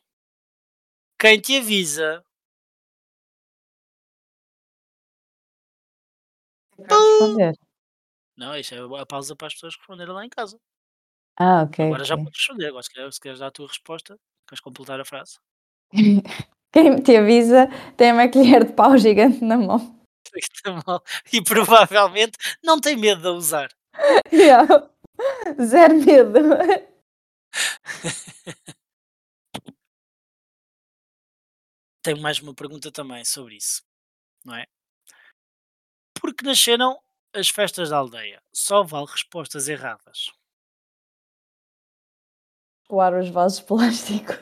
[1.20, 2.24] Quem te avisa
[6.78, 7.54] responder.
[8.38, 10.60] Não, isto é a pausa para as pessoas responderem lá em casa.
[11.40, 11.86] Ah, ok.
[11.86, 12.26] Agora já ok.
[12.26, 12.68] podes responder.
[12.68, 15.40] Agora, se queres, se queres dar a tua resposta, queres completar a frase.
[16.74, 19.96] Quem te avisa tem uma colher de pau gigante na mão.
[21.34, 23.70] E provavelmente não tem medo de a usar.
[24.32, 24.90] Yeah.
[25.60, 26.40] Zero medo.
[32.04, 33.84] Tenho mais uma pergunta também sobre isso,
[34.46, 34.66] não é?
[36.20, 36.98] Porque nasceram
[37.34, 38.42] as festas da aldeia?
[38.54, 40.32] Só vale respostas erradas.
[42.88, 44.34] Coar os vasos de plástico.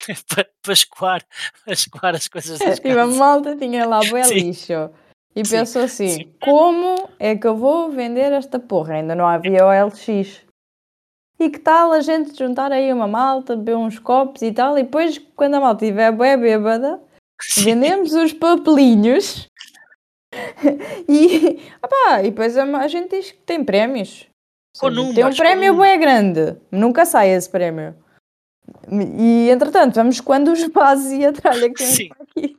[0.28, 1.26] para, para escoar,
[1.64, 4.90] para escoar as coisas das E a malta tinha lá bué lixo.
[5.34, 6.34] E Sim, pensou assim, sim.
[6.40, 8.94] como é que eu vou vender esta porra?
[8.94, 10.47] Ainda não havia OLX.
[11.40, 14.82] E que tal a gente juntar aí uma malta, beber uns copos e tal, e
[14.82, 17.00] depois, quando a malta estiver bué bêbada,
[17.58, 19.48] vendemos os papelinhos
[21.08, 24.26] e, opá, e depois a, a gente diz que tem prémios.
[25.14, 26.56] Tem um prémio bué grande.
[26.70, 27.96] Nunca sai esse prémio.
[29.18, 32.10] E entretanto, vamos quando os vasos e a tralha que temos Sim.
[32.20, 32.56] aqui.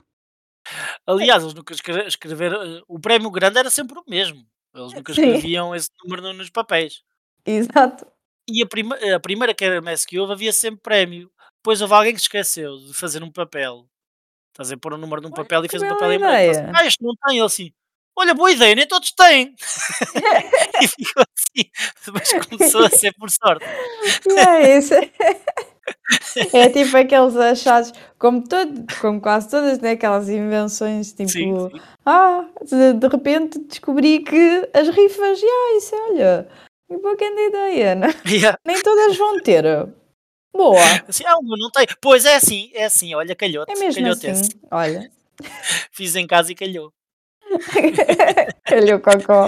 [1.06, 2.62] Aliás, eles nunca escre- escreveram.
[2.62, 4.44] eh, O prémio grande era sempre o mesmo.
[4.76, 5.22] Eles nunca Sim.
[5.22, 7.04] escreviam esse número no- nos papéis.
[7.46, 8.06] Exato.
[8.52, 11.32] E a, prima, a primeira quermesse que houve havia sempre prémio.
[11.58, 13.86] Depois houve alguém que esqueceu de fazer um papel.
[14.52, 16.36] Estás a pôr o número num papel e que fez um papel em branco.
[16.36, 16.72] Assim, ideia.
[16.76, 17.38] ah, este não tem.
[17.38, 17.72] Ele assim,
[18.18, 19.56] olha, boa ideia, nem todos têm.
[20.82, 21.70] e ficou assim.
[22.14, 23.66] Mas começou a ser por sorte.
[24.28, 24.94] E é isso.
[26.54, 31.80] É tipo aqueles achados, como, todo, como quase todas né, aquelas invenções, tipo, Sim, sim.
[32.06, 37.96] ah, de, de repente descobri que as rifas, ah, isso olha, que boa grande ideia,
[37.96, 38.08] né?
[38.28, 38.58] Yeah.
[38.66, 39.64] nem todas vão ter.
[40.54, 41.86] Boa, Assim, ah, não tem.
[42.02, 43.72] Pois é assim, é assim, olha, calhou-te.
[43.72, 44.42] é mesmo calhou-te assim.
[44.42, 44.60] esse.
[44.72, 45.12] Olha,
[45.94, 46.92] Fiz em casa e calhou.
[48.66, 49.48] calhou cocó.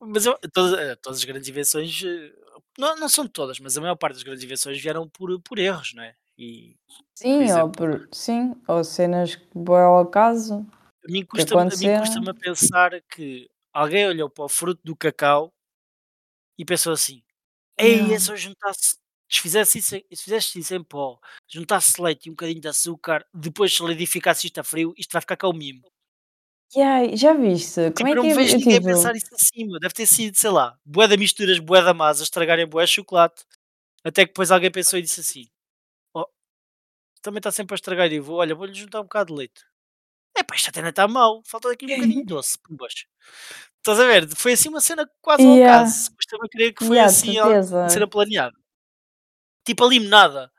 [0.00, 2.32] Mas eu, todas, eh, todas as grandes invenções, eh,
[2.78, 5.92] não, não são todas, mas a maior parte das grandes invenções vieram por, por erros,
[5.94, 6.14] não é?
[6.38, 6.74] E
[7.14, 7.64] Sim, exemplo.
[7.64, 10.66] ou por, sim, ou cenas que boa ao acaso.
[11.06, 12.00] a mim custa-me a mim aconteceram.
[12.00, 15.52] custa-me a pensar que alguém olhou para o fruto do cacau
[16.58, 17.22] e pensou assim:
[17.78, 18.18] Ei, Não.
[18.20, 18.96] se eu juntasse,
[19.30, 22.68] se fizesse isso, em- se fizesse isso em pó, juntasse leite e um bocadinho de
[22.68, 25.82] açúcar, depois solidificasse isto a frio, isto vai ficar cá o mimo.
[26.74, 27.90] Yeah, já viste?
[27.90, 28.34] Tipo, Como é eu não que é?
[28.34, 29.78] vejo ninguém tipo, pensar isso acima.
[29.80, 33.44] Deve ter sido, sei lá, bué da misturas, bué da massa, estragarem bué chocolate.
[34.04, 35.48] Até que depois alguém pensou e disse assim:
[36.14, 36.26] Oh,
[37.22, 38.12] também está sempre a estragar.
[38.12, 39.62] E vou, olha, vou-lhe juntar um bocado de leite.
[40.40, 41.42] É pá, isto até não está mal.
[41.44, 43.04] Falta aqui um bocadinho doce por baixo.
[43.76, 44.26] Estás a ver?
[44.34, 45.80] Foi assim uma cena quase ao Yeah.
[45.82, 46.10] acaso.
[46.16, 48.56] Custa-me a crer que foi Yeah, assim uma cena planeada.
[49.66, 50.50] Tipo a limonada.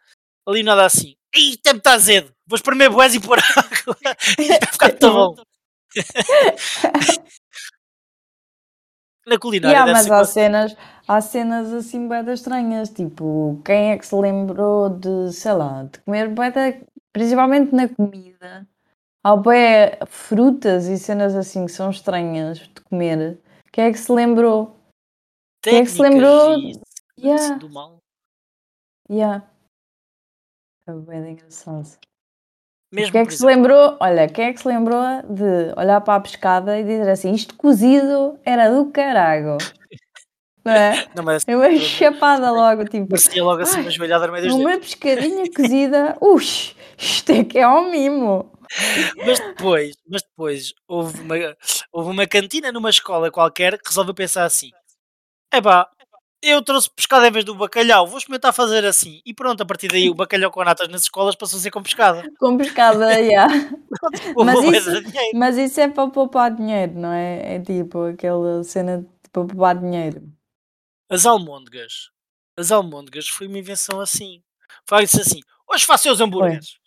[0.48, 1.15] A limonada assim.
[1.36, 2.32] Ih, me está azedo.
[2.46, 3.98] Vou espremer boés e pôr água.
[4.04, 5.36] Vai ficar muito bom.
[9.28, 10.76] Na culinária Yeah, mas há quase- cenas,
[11.08, 15.84] há cenas assim bué das estranhas, tipo, quem é que se lembrou de, sei lá,
[15.84, 16.74] de comer bué da,
[17.13, 18.67] principalmente na comida,
[19.24, 23.40] há bué frutas e cenas assim que são estranhas de comer.
[23.72, 24.76] Quem é que se lembrou?
[25.64, 26.58] Quem é que se lembrou?
[27.20, 27.98] Yeah, do mal.
[29.10, 29.48] yeah.
[30.88, 31.88] É bué de engraçado.
[32.94, 33.96] Mesmo, Quem é que se lembrou?
[34.02, 37.56] Olha, quem é que se lembrou de olhar para a pescada e dizer assim, isto
[37.56, 39.58] cozido era do carago,
[40.66, 41.08] não é?
[41.16, 44.56] não, mas É uma chapada logo, tipo, parecia logo assim uma joelhada no meio dos
[44.56, 44.88] uma dedos.
[44.94, 48.52] pescadinha cozida, ux, isto é que é um mimo.
[49.26, 51.36] Mas depois, mas depois houve uma,
[51.92, 54.72] houve uma cantina numa escola qualquer que resolveu pensar assim:
[55.52, 55.90] é pá,
[56.42, 59.22] eu trouxe pescada em vez do bacalhau, vou experimentar fazer assim.
[59.26, 61.84] E pronto, a partir daí o bacalhau com natas nas escolas passou a ser com
[61.84, 62.24] pescada.
[62.40, 63.54] Com pescada, yeah.
[64.36, 65.04] Houve Mas isso-.
[65.36, 67.56] Mas isso é para poupar dinheiro, não é?
[67.56, 70.24] É tipo aquela cena de para poupar dinheiro.
[71.10, 72.10] As almôndegas.
[72.58, 74.42] As almôndegas foi uma invenção assim.
[74.88, 76.80] Foi assim: hoje faço os hambúrgueres.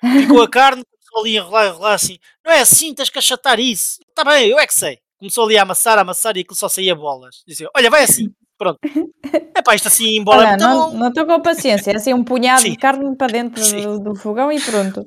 [0.00, 2.18] Ficou a carne, começou ali a enrolar, a enrolar assim.
[2.44, 3.98] Não é assim, tens que achatar isso.
[4.08, 4.98] Está bem, eu é que sei.
[5.18, 7.42] Começou ali a amassar, a amassar e aquilo só saía bolas.
[7.60, 8.32] Eu, olha, vai assim.
[8.56, 8.78] Pronto.
[9.54, 10.96] É pá, isto assim em bola é Olha, muito não, bom.
[10.96, 12.70] não estou com paciência, é assim um punhado Sim.
[12.70, 15.06] de carne para dentro do, do fogão e pronto.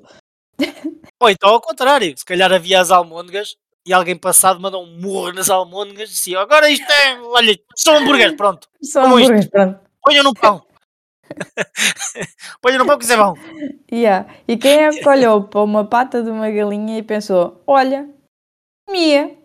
[1.20, 3.56] Ou então ao contrário, se calhar havia as almôndegas
[3.86, 7.96] e alguém passado mandou um murro nas almôndegas e disse: Agora isto é, olha, são
[7.96, 9.00] hambúrgueres, pronto, isto?
[9.00, 9.80] hambúrgueres, pronto.
[10.04, 10.62] ponham no pão.
[12.62, 13.36] ponham no pão que é bom.
[13.92, 14.28] Yeah.
[14.48, 18.08] E quem é que olhou para uma pata de uma galinha e pensou: olha,
[18.90, 19.38] Mia,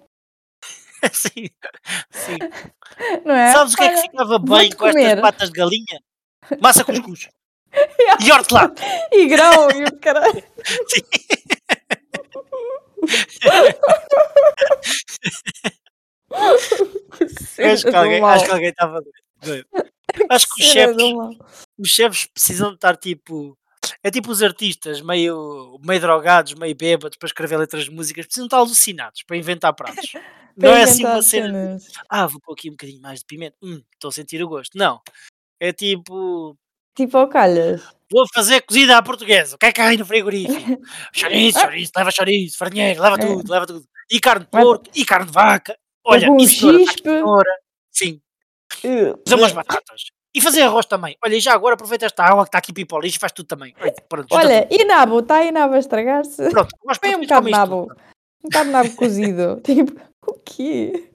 [1.12, 1.49] sim,
[2.11, 2.39] sim.
[3.24, 3.53] não é?
[3.53, 5.20] Sabes o que é que ficava bem com estas comer.
[5.20, 6.01] patas de galinha?
[6.61, 7.28] Massa cuscuz.
[8.24, 8.72] e hortelã.
[9.12, 10.43] E grão, e o caralho.
[17.59, 19.03] Acho que alguém acho que alguém estava
[19.43, 19.66] doido.
[20.30, 21.30] Acho que do mal.
[21.79, 23.57] Os chefes precisam de estar tipo
[24.03, 28.47] É tipo os artistas meio, meio drogados, meio bêbados para escrever letras de músicas, precisam
[28.47, 30.12] estar alucinados para inventar pratos.
[30.57, 31.77] Não é assim uma cena.
[32.09, 33.57] Ah, vou pôr aqui um bocadinho mais de pimenta.
[33.62, 34.79] Hum, estou a sentir o gosto.
[34.79, 35.01] Não.
[35.61, 36.57] É tipo,
[36.97, 37.83] Tipo ao calhas.
[38.11, 39.57] vou fazer cozida à portuguesa.
[39.57, 40.81] O que é que há aí no frigorífico?
[41.12, 43.16] Chouriço, chouriço, leva chouriço, farinheiro, leva.
[43.16, 43.18] É.
[43.18, 43.85] tudo, leva tudo.
[44.11, 45.77] E carne de porco, e carne de vaca.
[46.05, 47.51] Olha, e cenoura, cenoura.
[47.93, 48.20] Sim,
[49.27, 50.03] fazer umas batatas.
[50.37, 51.16] E fazer arroz também.
[51.24, 53.74] Olha, e já agora aproveita esta água que está aqui pipola e faz tudo também.
[53.80, 55.20] Olha, pronto, Olha, e nabo?
[55.20, 56.51] Está aí nabo a estragar-se?
[56.51, 57.87] Pronto, nós Põe um bocado nabo.
[57.89, 58.01] tudo.
[58.45, 59.61] Um bocado de nabo cozido.
[59.64, 61.11] Tipo, o quê?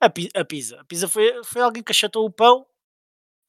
[0.00, 0.80] A, pi- a pizza.
[0.80, 2.66] A pizza foi, foi alguém que achatou o pão.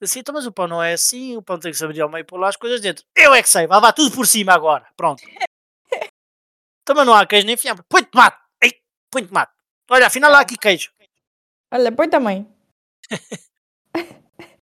[0.01, 2.09] Assim, então, mas o pão não é assim, o pão tem que se abrir ao
[2.09, 3.05] meio e pôr lá as coisas dentro.
[3.15, 4.86] Eu é que sei, vai levar tudo por cima agora.
[4.97, 5.24] Pronto.
[6.86, 7.84] Também não há queijo nem fiambre.
[7.88, 8.38] Põe tomate.
[8.61, 8.71] Ei,
[9.09, 9.51] põe tomate.
[9.89, 10.91] Olha, afinal há aqui queijo.
[11.74, 12.47] Olha, põe também.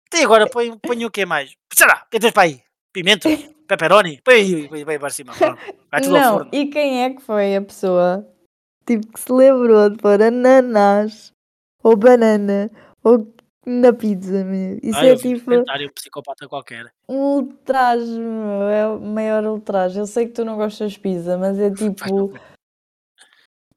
[0.07, 1.55] Até agora põe, põe o que mais?
[1.73, 2.61] Sei lá, o que tens para aí?
[2.93, 3.27] Pimenta?
[3.67, 4.21] Pepperoni?
[4.23, 5.33] Põe aí, põe, põe para cima.
[5.33, 6.49] Vai tudo ao Não, forno.
[6.53, 8.25] e quem é que foi a pessoa
[8.85, 11.31] tipo, que se lembrou de pôr ananás
[11.83, 12.69] ou banana
[13.03, 13.33] ou
[13.65, 14.79] na pizza, meu?
[14.83, 16.93] Isso Ah, é um tipo comentário psicopata qualquer.
[17.09, 18.61] um ultraje, meu.
[18.69, 19.99] É o maior ultraje.
[19.99, 22.31] Eu sei que tu não gostas de pizza, mas é tipo.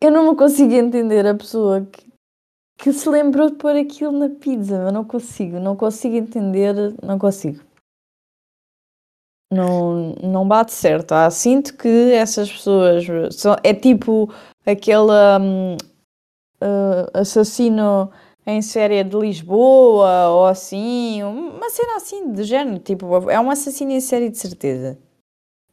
[0.00, 2.07] Eu não me consigo entender a pessoa que,
[2.78, 4.76] que se lembrou de pôr aquilo na pizza.
[4.76, 7.62] Eu não consigo, não consigo entender, não consigo.
[9.52, 11.12] Não, não bate certo.
[11.12, 13.04] Ah, sinto que essas pessoas
[13.34, 14.32] são, é tipo
[14.64, 15.10] aquele
[15.40, 15.76] hum,
[16.60, 18.12] ah, assassino
[18.46, 22.78] em série de Lisboa ou assim, uma cena assim de género.
[22.78, 24.98] Tipo, é um assassino em série de certeza.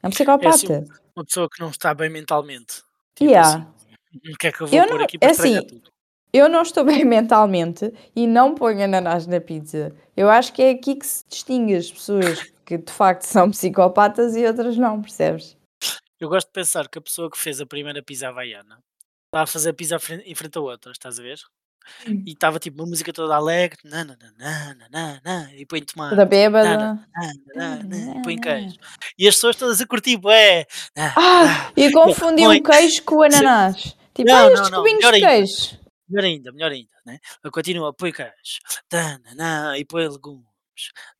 [0.01, 0.85] É um psicopata.
[1.15, 2.83] Uma pessoa que não está bem mentalmente.
[3.13, 3.57] Tipo Yeah.
[3.57, 5.94] assim, o que é que eu vou pôr não- aqui para é assim, tudo?
[6.35, 9.95] Eu não estou bem mentalmente e não ponho ananás na pizza.
[10.17, 14.35] Eu acho que é aqui que se distingue as pessoas que de facto são psicopatas
[14.35, 15.55] e outras não, percebes?
[16.19, 18.79] Eu gosto de pensar que a pessoa que fez a primeira pizza havaiana
[19.27, 21.37] está a fazer a pizza em frente a outra, estás a ver?
[22.07, 22.23] Hum.
[22.25, 26.99] E estava tipo uma música toda alegre, nananana, e põe tomate, Toda bêbada.
[28.17, 28.75] e põe queijo.
[29.17, 30.65] E as pessoas todas a curtir, bué.
[30.97, 33.95] Ah, e confundi põe- um queijo com o ananás.
[34.15, 35.84] Tipo, Não, ah, estes não, cubinhos de queijo.
[36.07, 37.19] Melhor ainda, melhor ainda, né?
[37.51, 40.45] Continua, põe queijo, tananã, e põe legumes,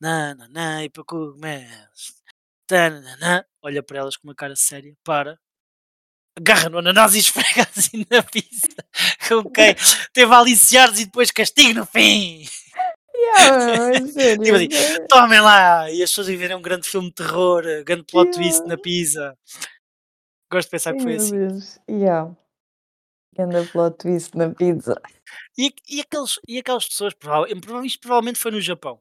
[0.00, 2.22] nananã, e põe cogumelos,
[2.66, 3.44] tananã.
[3.62, 5.38] Olha para elas com uma cara séria, para,
[6.38, 8.76] agarra no ananás e esfrega assim na pizza.
[9.32, 9.74] ok,
[10.12, 12.44] teve a aliciar-se e depois castigo no fim.
[13.18, 14.42] Yeah, sério.
[14.44, 15.90] Tipo assim, Tomem lá!
[15.90, 18.68] E as pessoas viverem um grande filme de terror, eh, grande plot twist Yeah.
[18.68, 19.38] na pizza.
[20.52, 21.36] Gosto de pensar que foi assim.
[21.88, 22.36] Yeah.
[23.36, 25.00] Ganda plot twist na pizza.
[25.58, 27.14] E, e, aqueles, e aquelas pessoas,
[27.84, 29.00] isto provavelmente foi no Japão,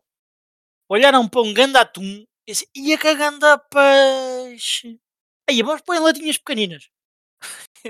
[0.89, 2.03] olharam para um ganda atum
[2.47, 4.99] e disse, ia que ganda peixe.
[5.49, 6.89] Aí, vamos pôr em latinhas pequeninas.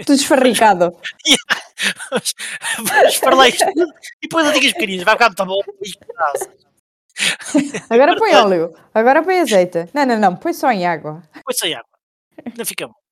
[0.05, 0.91] Tudo esfarricado.
[2.09, 5.05] Vamos- falar isto tudo e põe em latinhas pequeninas.
[5.05, 5.61] Vai ficar muito bom.
[7.89, 8.73] Agora põe óleo.
[8.93, 9.89] Agora põe azeite.
[9.93, 10.35] Não, não, não.
[10.35, 11.23] Põe só em água.
[11.45, 11.89] Põe sem água.
[12.57, 13.04] Não fica bom.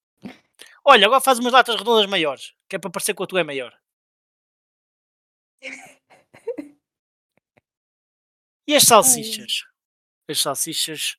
[0.86, 3.44] Olha, agora faz umas latas redondas maiores, que é para parecer que a tua é
[3.44, 3.74] maior.
[8.68, 9.64] E as salsichas?
[10.30, 11.18] As salsichas,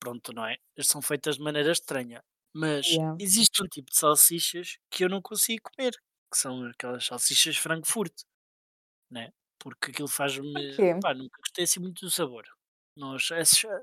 [0.00, 0.58] pronto, não é?
[0.80, 2.22] São feitas de maneira estranha.
[2.54, 3.16] Mas Yeah.
[3.20, 5.92] existe um tipo de salsichas que eu não consigo comer,
[6.30, 8.14] que são aquelas salsichas Frankfurt,
[9.10, 9.32] né?
[9.58, 10.52] Porque aquilo faz-me.
[10.52, 11.00] Porquê?
[11.00, 12.44] Pá, nunca gostei assim muito do sabor.
[12.96, 13.28] Nós,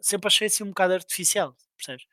[0.02, 2.06] sempre achei assim um bocado artificial, percebes?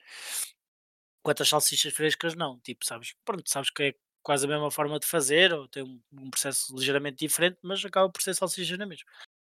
[1.27, 2.61] Quanto às salsichas frescas, não.
[2.61, 3.17] Tipo, sabes?
[3.25, 6.73] Pronto, sabes que é quase a mesma forma de fazer, ou tem um, um processo
[6.77, 9.05] ligeiramente diferente, mas acaba por ser salsicha na mesma.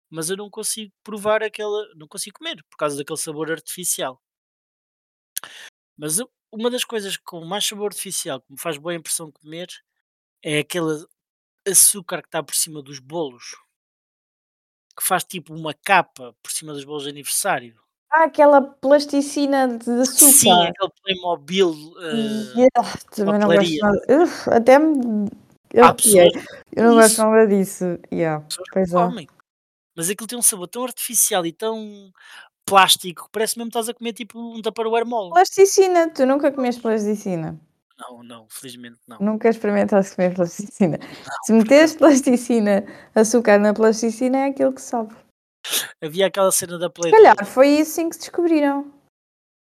[0.09, 1.85] Mas eu não consigo provar aquela.
[1.97, 4.23] Não consigo comer, por causa daquele sabor artificial.
[5.97, 6.19] Mas
[6.53, 9.67] uma das coisas com mais sabor artificial que me faz boa impressão comer
[10.45, 11.05] é aquele
[11.69, 13.57] açúcar que está por cima dos bolos.
[14.97, 17.84] Que faz tipo uma capa por cima dos bolos de aniversário.
[18.17, 20.33] Ah, aquela plasticina de açúcar.
[20.33, 21.75] Sim, aquele Playmobil.
[22.01, 24.23] eh, Yeah, também não gosto nada.
[24.23, 25.29] Uf, até me.
[25.73, 26.33] Eu, há pessoas
[26.77, 27.99] eu não gosto nada disso.
[28.13, 29.27] Yeah, pois é.
[29.97, 32.13] Mas aquilo tem um sabor tão artificial e tão
[32.65, 35.31] plástico que parece mesmo que estás a comer tipo um Tupperware mole.
[35.31, 37.61] Plasticina, tu nunca comeste plasticina?
[37.99, 39.19] Não, não, felizmente não.
[39.21, 40.99] Nunca experimentaste comer plasticina?
[41.45, 42.85] Se meteres plasticina,
[43.15, 45.15] açúcar na plasticina, é aquilo que sobe.
[46.03, 48.93] Havia aquela cena da Play calhar foi isso sim que se descobriram.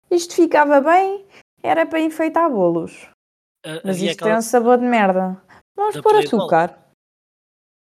[0.09, 1.25] Isto ficava bem,
[1.63, 3.07] era para enfeitar bolos.
[3.63, 5.41] Ah, Mas isto tem aquela um sabor de merda.
[5.75, 6.69] Vamos pôr açúcar.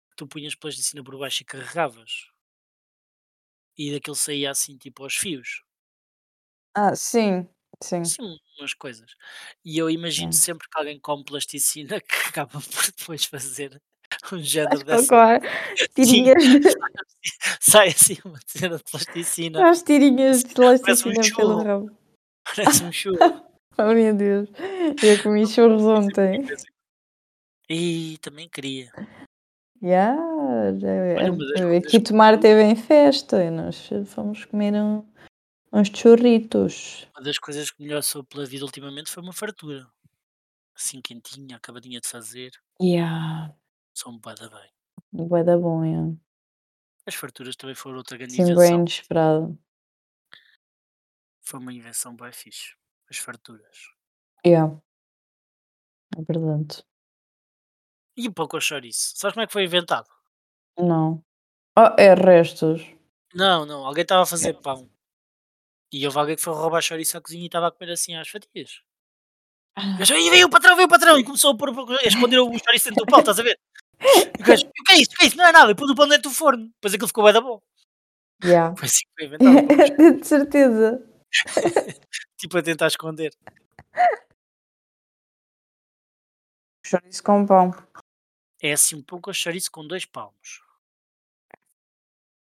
[0.10, 2.28] que tu punhas plasticina por baixo e carregavas.
[3.78, 5.64] e daquilo saía assim tipo aos fios.
[6.76, 7.48] Ah, sim,
[7.82, 8.04] sim.
[8.04, 9.16] Sim, umas coisas.
[9.64, 10.42] E eu imagino Sim.
[10.42, 13.82] sempre que alguém come plasticina que acaba por depois fazer
[14.34, 15.40] um género dessa.
[15.76, 16.44] Sim, tirinhas
[17.60, 19.70] sai assim uma cena de plasticina.
[19.70, 21.92] as tirinhas de Parece um plasticina pelo rabo.
[22.56, 23.18] Parece um churro.
[23.78, 24.50] Oh meu Deus,
[25.02, 26.46] eu comi churros ontem.
[27.70, 28.92] E também queria.
[29.82, 34.74] Yeah, Olha, uma das já- coisas aqui Tomar teve em festa e nós fomos comer
[34.76, 35.04] um-
[35.74, 37.08] uns churritos.
[37.16, 39.88] Uma das coisas que melhor soube pela vida ultimamente foi uma fartura.
[40.78, 42.52] Assim quentinha, acabadinha de fazer.
[42.80, 43.52] Yeah,
[44.02, 44.70] São bué da bem.
[45.12, 46.12] bué da bom, yeah.
[47.06, 48.80] As farturas também foram outra grande Sim, bem invenção.
[48.80, 49.60] inesperado.
[51.42, 52.76] Foi uma invenção bem fixe.
[53.10, 53.90] As farturas.
[54.46, 54.76] Yeah.
[56.18, 56.84] É verdade.
[58.18, 59.14] E o pão com chouriço?
[59.16, 60.08] Sabes como é que foi inventado?
[60.78, 61.24] Não.
[61.78, 62.82] Oh, é restos.
[63.34, 63.86] Não, não.
[63.86, 64.90] Alguém estava a fazer pão.
[65.92, 68.28] E houve alguém que foi roubar chouriço à cozinha e estava a comer assim às
[68.28, 68.82] fatias.
[69.76, 69.98] Ah.
[70.02, 71.18] "Ih, veio o patrão, veio o patrão!
[71.18, 73.58] E começou a, pôr, a esconder o chouriço dentro do pão, estás a ver?
[74.02, 75.12] E o gajo, o que é isso?
[75.12, 75.38] O que é isso?
[75.38, 75.72] Não é nada.
[75.72, 76.66] E pôs o pão dentro do forno.
[76.76, 77.62] Depois aquilo ficou bem da bom.
[78.44, 78.76] Yeah.
[78.76, 80.18] Foi assim que foi inventado.
[80.20, 81.08] de certeza.
[82.38, 83.32] tipo a tentar esconder.
[86.84, 87.72] Chouriço com pão.
[88.62, 90.62] É assim um pão com chouriço com dois palmos.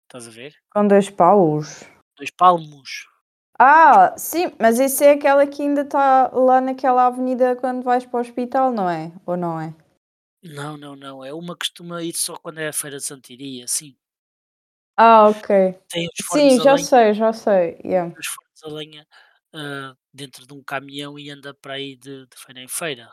[0.04, 0.54] Estás a ver?
[0.70, 1.84] Com dois paus.
[2.16, 3.08] Dois palmos.
[3.58, 8.18] Ah, sim, mas isso é aquela que ainda está lá naquela avenida quando vais para
[8.18, 9.12] o hospital, não é?
[9.24, 9.72] Ou não é?
[10.44, 11.24] Não, não, não.
[11.24, 13.96] É uma que costuma ir só quando é a feira de Santiria, sim.
[14.96, 15.48] Ah, ok.
[15.90, 17.78] Tem os fornos Sim, a já lenha, sei, já sei.
[17.84, 18.14] Yeah.
[18.18, 19.06] os fornos a lenha
[19.54, 23.10] ah, dentro de um caminhão e anda para aí de, de feira em feira.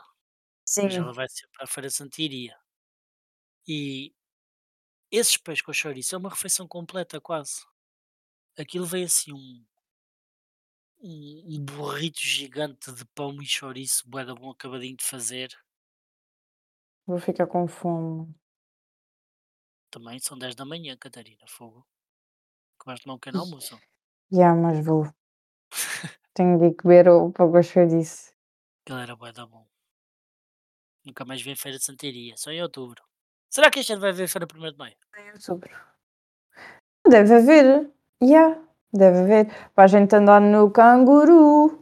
[0.64, 0.84] Sim.
[0.86, 2.56] Mas ela vai sempre à feira de Santiria.
[3.66, 4.12] E
[5.12, 7.64] esses peixes com chouriço é uma refeição completa quase.
[8.58, 9.64] Aquilo vem assim um,
[11.02, 15.50] um, um burrito gigante de pão e chouriço, bué da bom acabadinho de fazer.
[17.12, 18.34] Vou ficar com fome.
[19.90, 21.86] Também são 10 da manhã, Catarina, fogo.
[22.80, 23.78] Que vais tomar um pequeno almoço.
[24.30, 25.04] Já, mas vou.
[26.32, 28.32] Tenho de ir comer o pão com chouriço.
[28.80, 29.66] Aquilo era bué da bom.
[31.04, 33.04] Nunca mais vi em feira de Santiria, só em outubro.
[33.50, 34.96] Será que este ano vai haver feira 1 de maio?
[35.18, 35.70] Em outubro.
[37.06, 37.92] Deve haver.
[38.22, 38.58] Já,
[38.90, 39.70] deve haver.
[39.74, 41.81] Para a gente andar no canguru.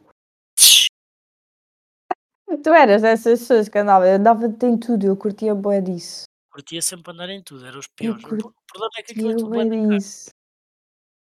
[2.63, 6.25] Tu eras dessas pessoas que andava, eu andava em tudo, eu curtia bué disso.
[6.51, 8.23] Curtia sempre andar em tudo, eram os piores.
[8.25, 10.31] O problema é que aquilo é tudo disso.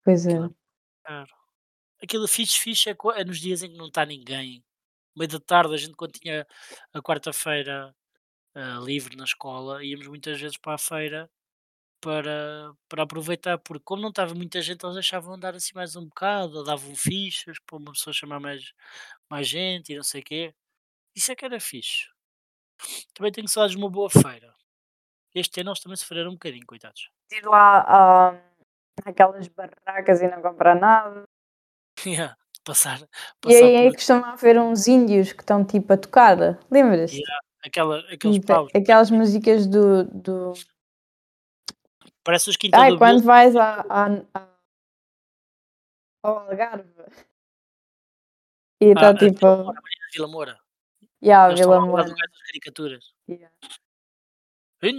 [0.04, 0.36] Pois é.
[0.36, 0.48] É
[1.04, 1.30] caro.
[2.02, 4.62] Aquilo fixe, fixe é, é nos dias em que não está ninguém.
[5.16, 6.46] Meio da tarde, a gente quando tinha
[6.92, 7.94] a quarta-feira
[8.54, 11.30] ah, livre na escola, íamos muitas vezes para a feira
[12.00, 16.04] para, para aproveitar, porque como não estava muita gente, eles deixavam andar assim mais um
[16.04, 18.72] bocado, davam fichas para uma pessoa chamar mais,
[19.30, 20.54] mais gente e não sei o quê.
[21.14, 22.08] Isso é que era fixe.
[23.14, 24.54] Também tenho saudades de uma boa feira.
[25.34, 27.10] Este ano eles também sofreram um bocadinho, coitados.
[27.32, 28.40] Ir lá ah,
[29.04, 31.24] aquelas barracas e não comprar nada.
[32.06, 33.06] Yeah, passar, E
[33.40, 36.36] passar aí é por que costuma haver uns índios que estão tipo a tocar.
[36.70, 37.12] Lembras?
[37.12, 38.70] Yeah, aquela, aqueles Tipo, paus.
[38.74, 40.04] aquelas músicas do.
[40.04, 40.52] do...
[42.24, 43.26] Parece os Quinta Ai, do quando Bill.
[43.26, 44.48] vais à, à- à-
[46.24, 46.90] ao Algarve.
[48.80, 49.38] E Ah, está a tipo.
[49.40, 50.63] Vila Moura, a Vila Moura.
[51.24, 52.04] Yeah, Eles Vila Moura.
[52.04, 53.14] das caricaturas.
[53.28, 53.50] Yeah.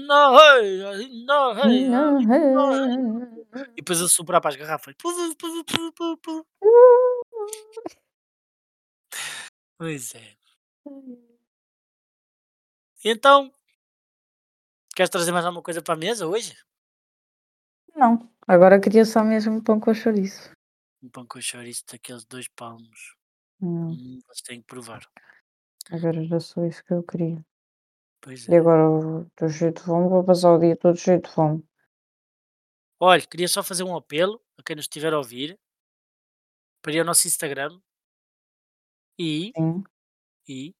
[0.09, 0.59] Ah,
[3.71, 4.95] E depois a soprar para as garrafas.
[9.77, 10.35] Pois é.
[13.03, 13.51] Então,
[14.95, 16.55] queres trazer mais alguma coisa para a mesa hoje?
[17.95, 20.51] Não, agora queria só mesmo pão com chouriço.
[21.03, 23.15] Um pão com chouriço daqueles dois palmos.
[23.59, 25.07] Não, Hum, vocês têm que provar.
[25.91, 27.45] Agora já só isso que eu queria.
[28.21, 28.57] Pois E é.
[28.57, 31.63] agora eu estou cheio de fome, vou passar o dia todo cheio de fome.
[32.99, 35.59] Olha, queria só fazer um apelo a quem nos estiver a ouvir
[36.81, 37.79] para ir ao nosso Instagram
[39.19, 39.83] e, Sim.
[40.47, 40.75] e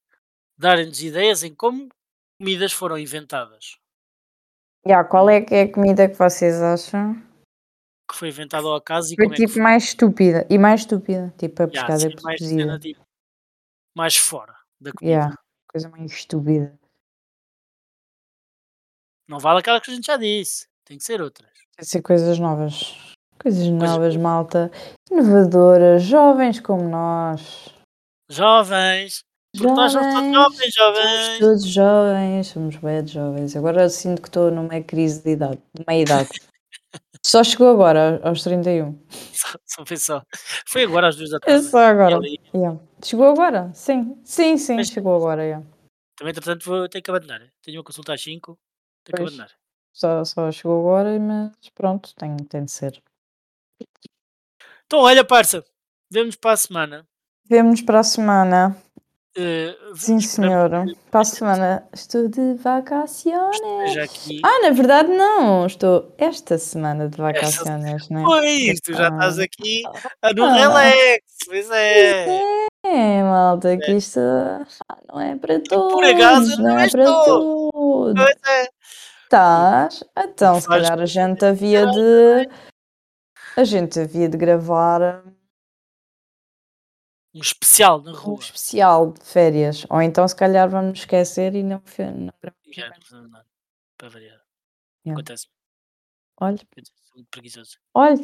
[0.58, 1.90] darem-nos ideias em como
[2.40, 3.78] comidas foram inventadas.
[4.88, 7.16] Yeah, qual é que é a comida que vocês acham?
[8.10, 10.48] Que foi inventado ao acaso e Foi como é que tipo mais estúpida.
[10.50, 11.34] E mais estúpida.
[11.38, 12.62] Tipo a pescada assim, mais cozida.
[12.62, 13.06] cena tipo,
[13.96, 15.16] mais fora da comida.
[15.18, 15.36] Yeah,
[15.68, 16.78] coisa mais estúpida.
[19.28, 20.68] Não vale aquela que a gente já disse.
[20.84, 21.50] Tem que ser outras.
[21.76, 22.96] Tem de ser coisas novas.
[23.42, 24.72] Coisas novas, malta.
[25.12, 27.74] Inovadoras, jovens como nós.
[28.30, 29.24] Jovens!
[29.56, 31.40] Porque nós não somos jovens, Somos jovens!
[31.40, 33.56] todos jovens, somos bem jovens.
[33.56, 36.30] Agora eu sinto que estou numa crise de idade, de meia idade.
[37.26, 39.04] Só chegou agora, aos 31.
[39.10, 40.22] Só, só foi só.
[40.68, 41.64] Foi agora às duas da É tarde.
[41.66, 42.20] só agora.
[42.54, 42.80] Yeah.
[43.04, 43.74] Chegou agora?
[43.74, 44.22] Sim.
[44.24, 45.44] Sim, sim, Mas- chegou agora.
[45.44, 45.66] yeah.
[46.16, 47.42] Também, entretanto, vou ter que abandonar.
[47.64, 48.58] Tenho uma consulta às 5.
[49.04, 49.34] Tenho que Pois.
[49.34, 49.52] abandonar.
[49.92, 53.02] Só, só chegou agora, mas pronto, tem, tem de ser.
[54.86, 55.64] Então, olha, parça.
[56.12, 57.08] Vemos para a semana.
[57.50, 58.78] Vemo-nos para a semana.
[59.38, 60.86] Eh, Sim, senhora.
[60.86, 63.60] que Para a semana estou de vacaciones.
[63.98, 64.40] Aqui.
[64.44, 65.66] Ah, na verdade não.
[65.66, 68.24] Estou esta semana de vacaciones, não é?
[68.24, 69.84] Pois, tu já estás aqui
[70.36, 70.54] no Ah.
[70.54, 71.20] relax.
[71.48, 72.28] Pois é.
[72.86, 75.94] É, malta, que isto ah, não é para todos.
[75.94, 77.70] por acaso não não é para tu.
[77.72, 78.14] todos.
[78.24, 78.70] Pois é.
[79.24, 80.04] Estás?
[80.18, 82.48] Então, se calhar a gente havia de.
[83.58, 85.24] A gente havia de gravar
[87.36, 88.40] Um especial na um rua.
[88.40, 89.86] especial de férias.
[89.90, 93.12] Ou então, se calhar, vamos esquecer e não, gravamos.
[93.12, 93.30] Não,
[93.98, 94.42] Para variar.
[95.06, 95.12] Yeah.
[95.12, 95.48] Acontece.
[96.40, 96.60] Olha,
[97.30, 97.78] preguiçoso.
[97.94, 98.22] olha.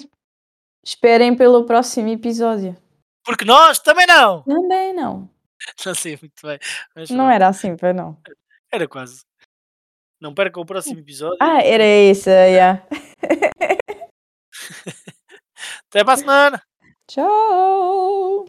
[0.84, 2.76] Esperem pelo próximo episódio.
[3.24, 4.44] Porque nós também não.
[4.44, 5.30] Também não.
[5.86, 6.58] Não sei muito bem.
[6.96, 8.20] Mas Não pronto, era assim, foi não.
[8.72, 9.24] Era quase.
[10.20, 11.38] Não percam o próximo episódio.
[11.40, 12.84] Ah, era isso, yeah.
[15.88, 16.64] Até para a semana.
[17.08, 18.46] Tchau!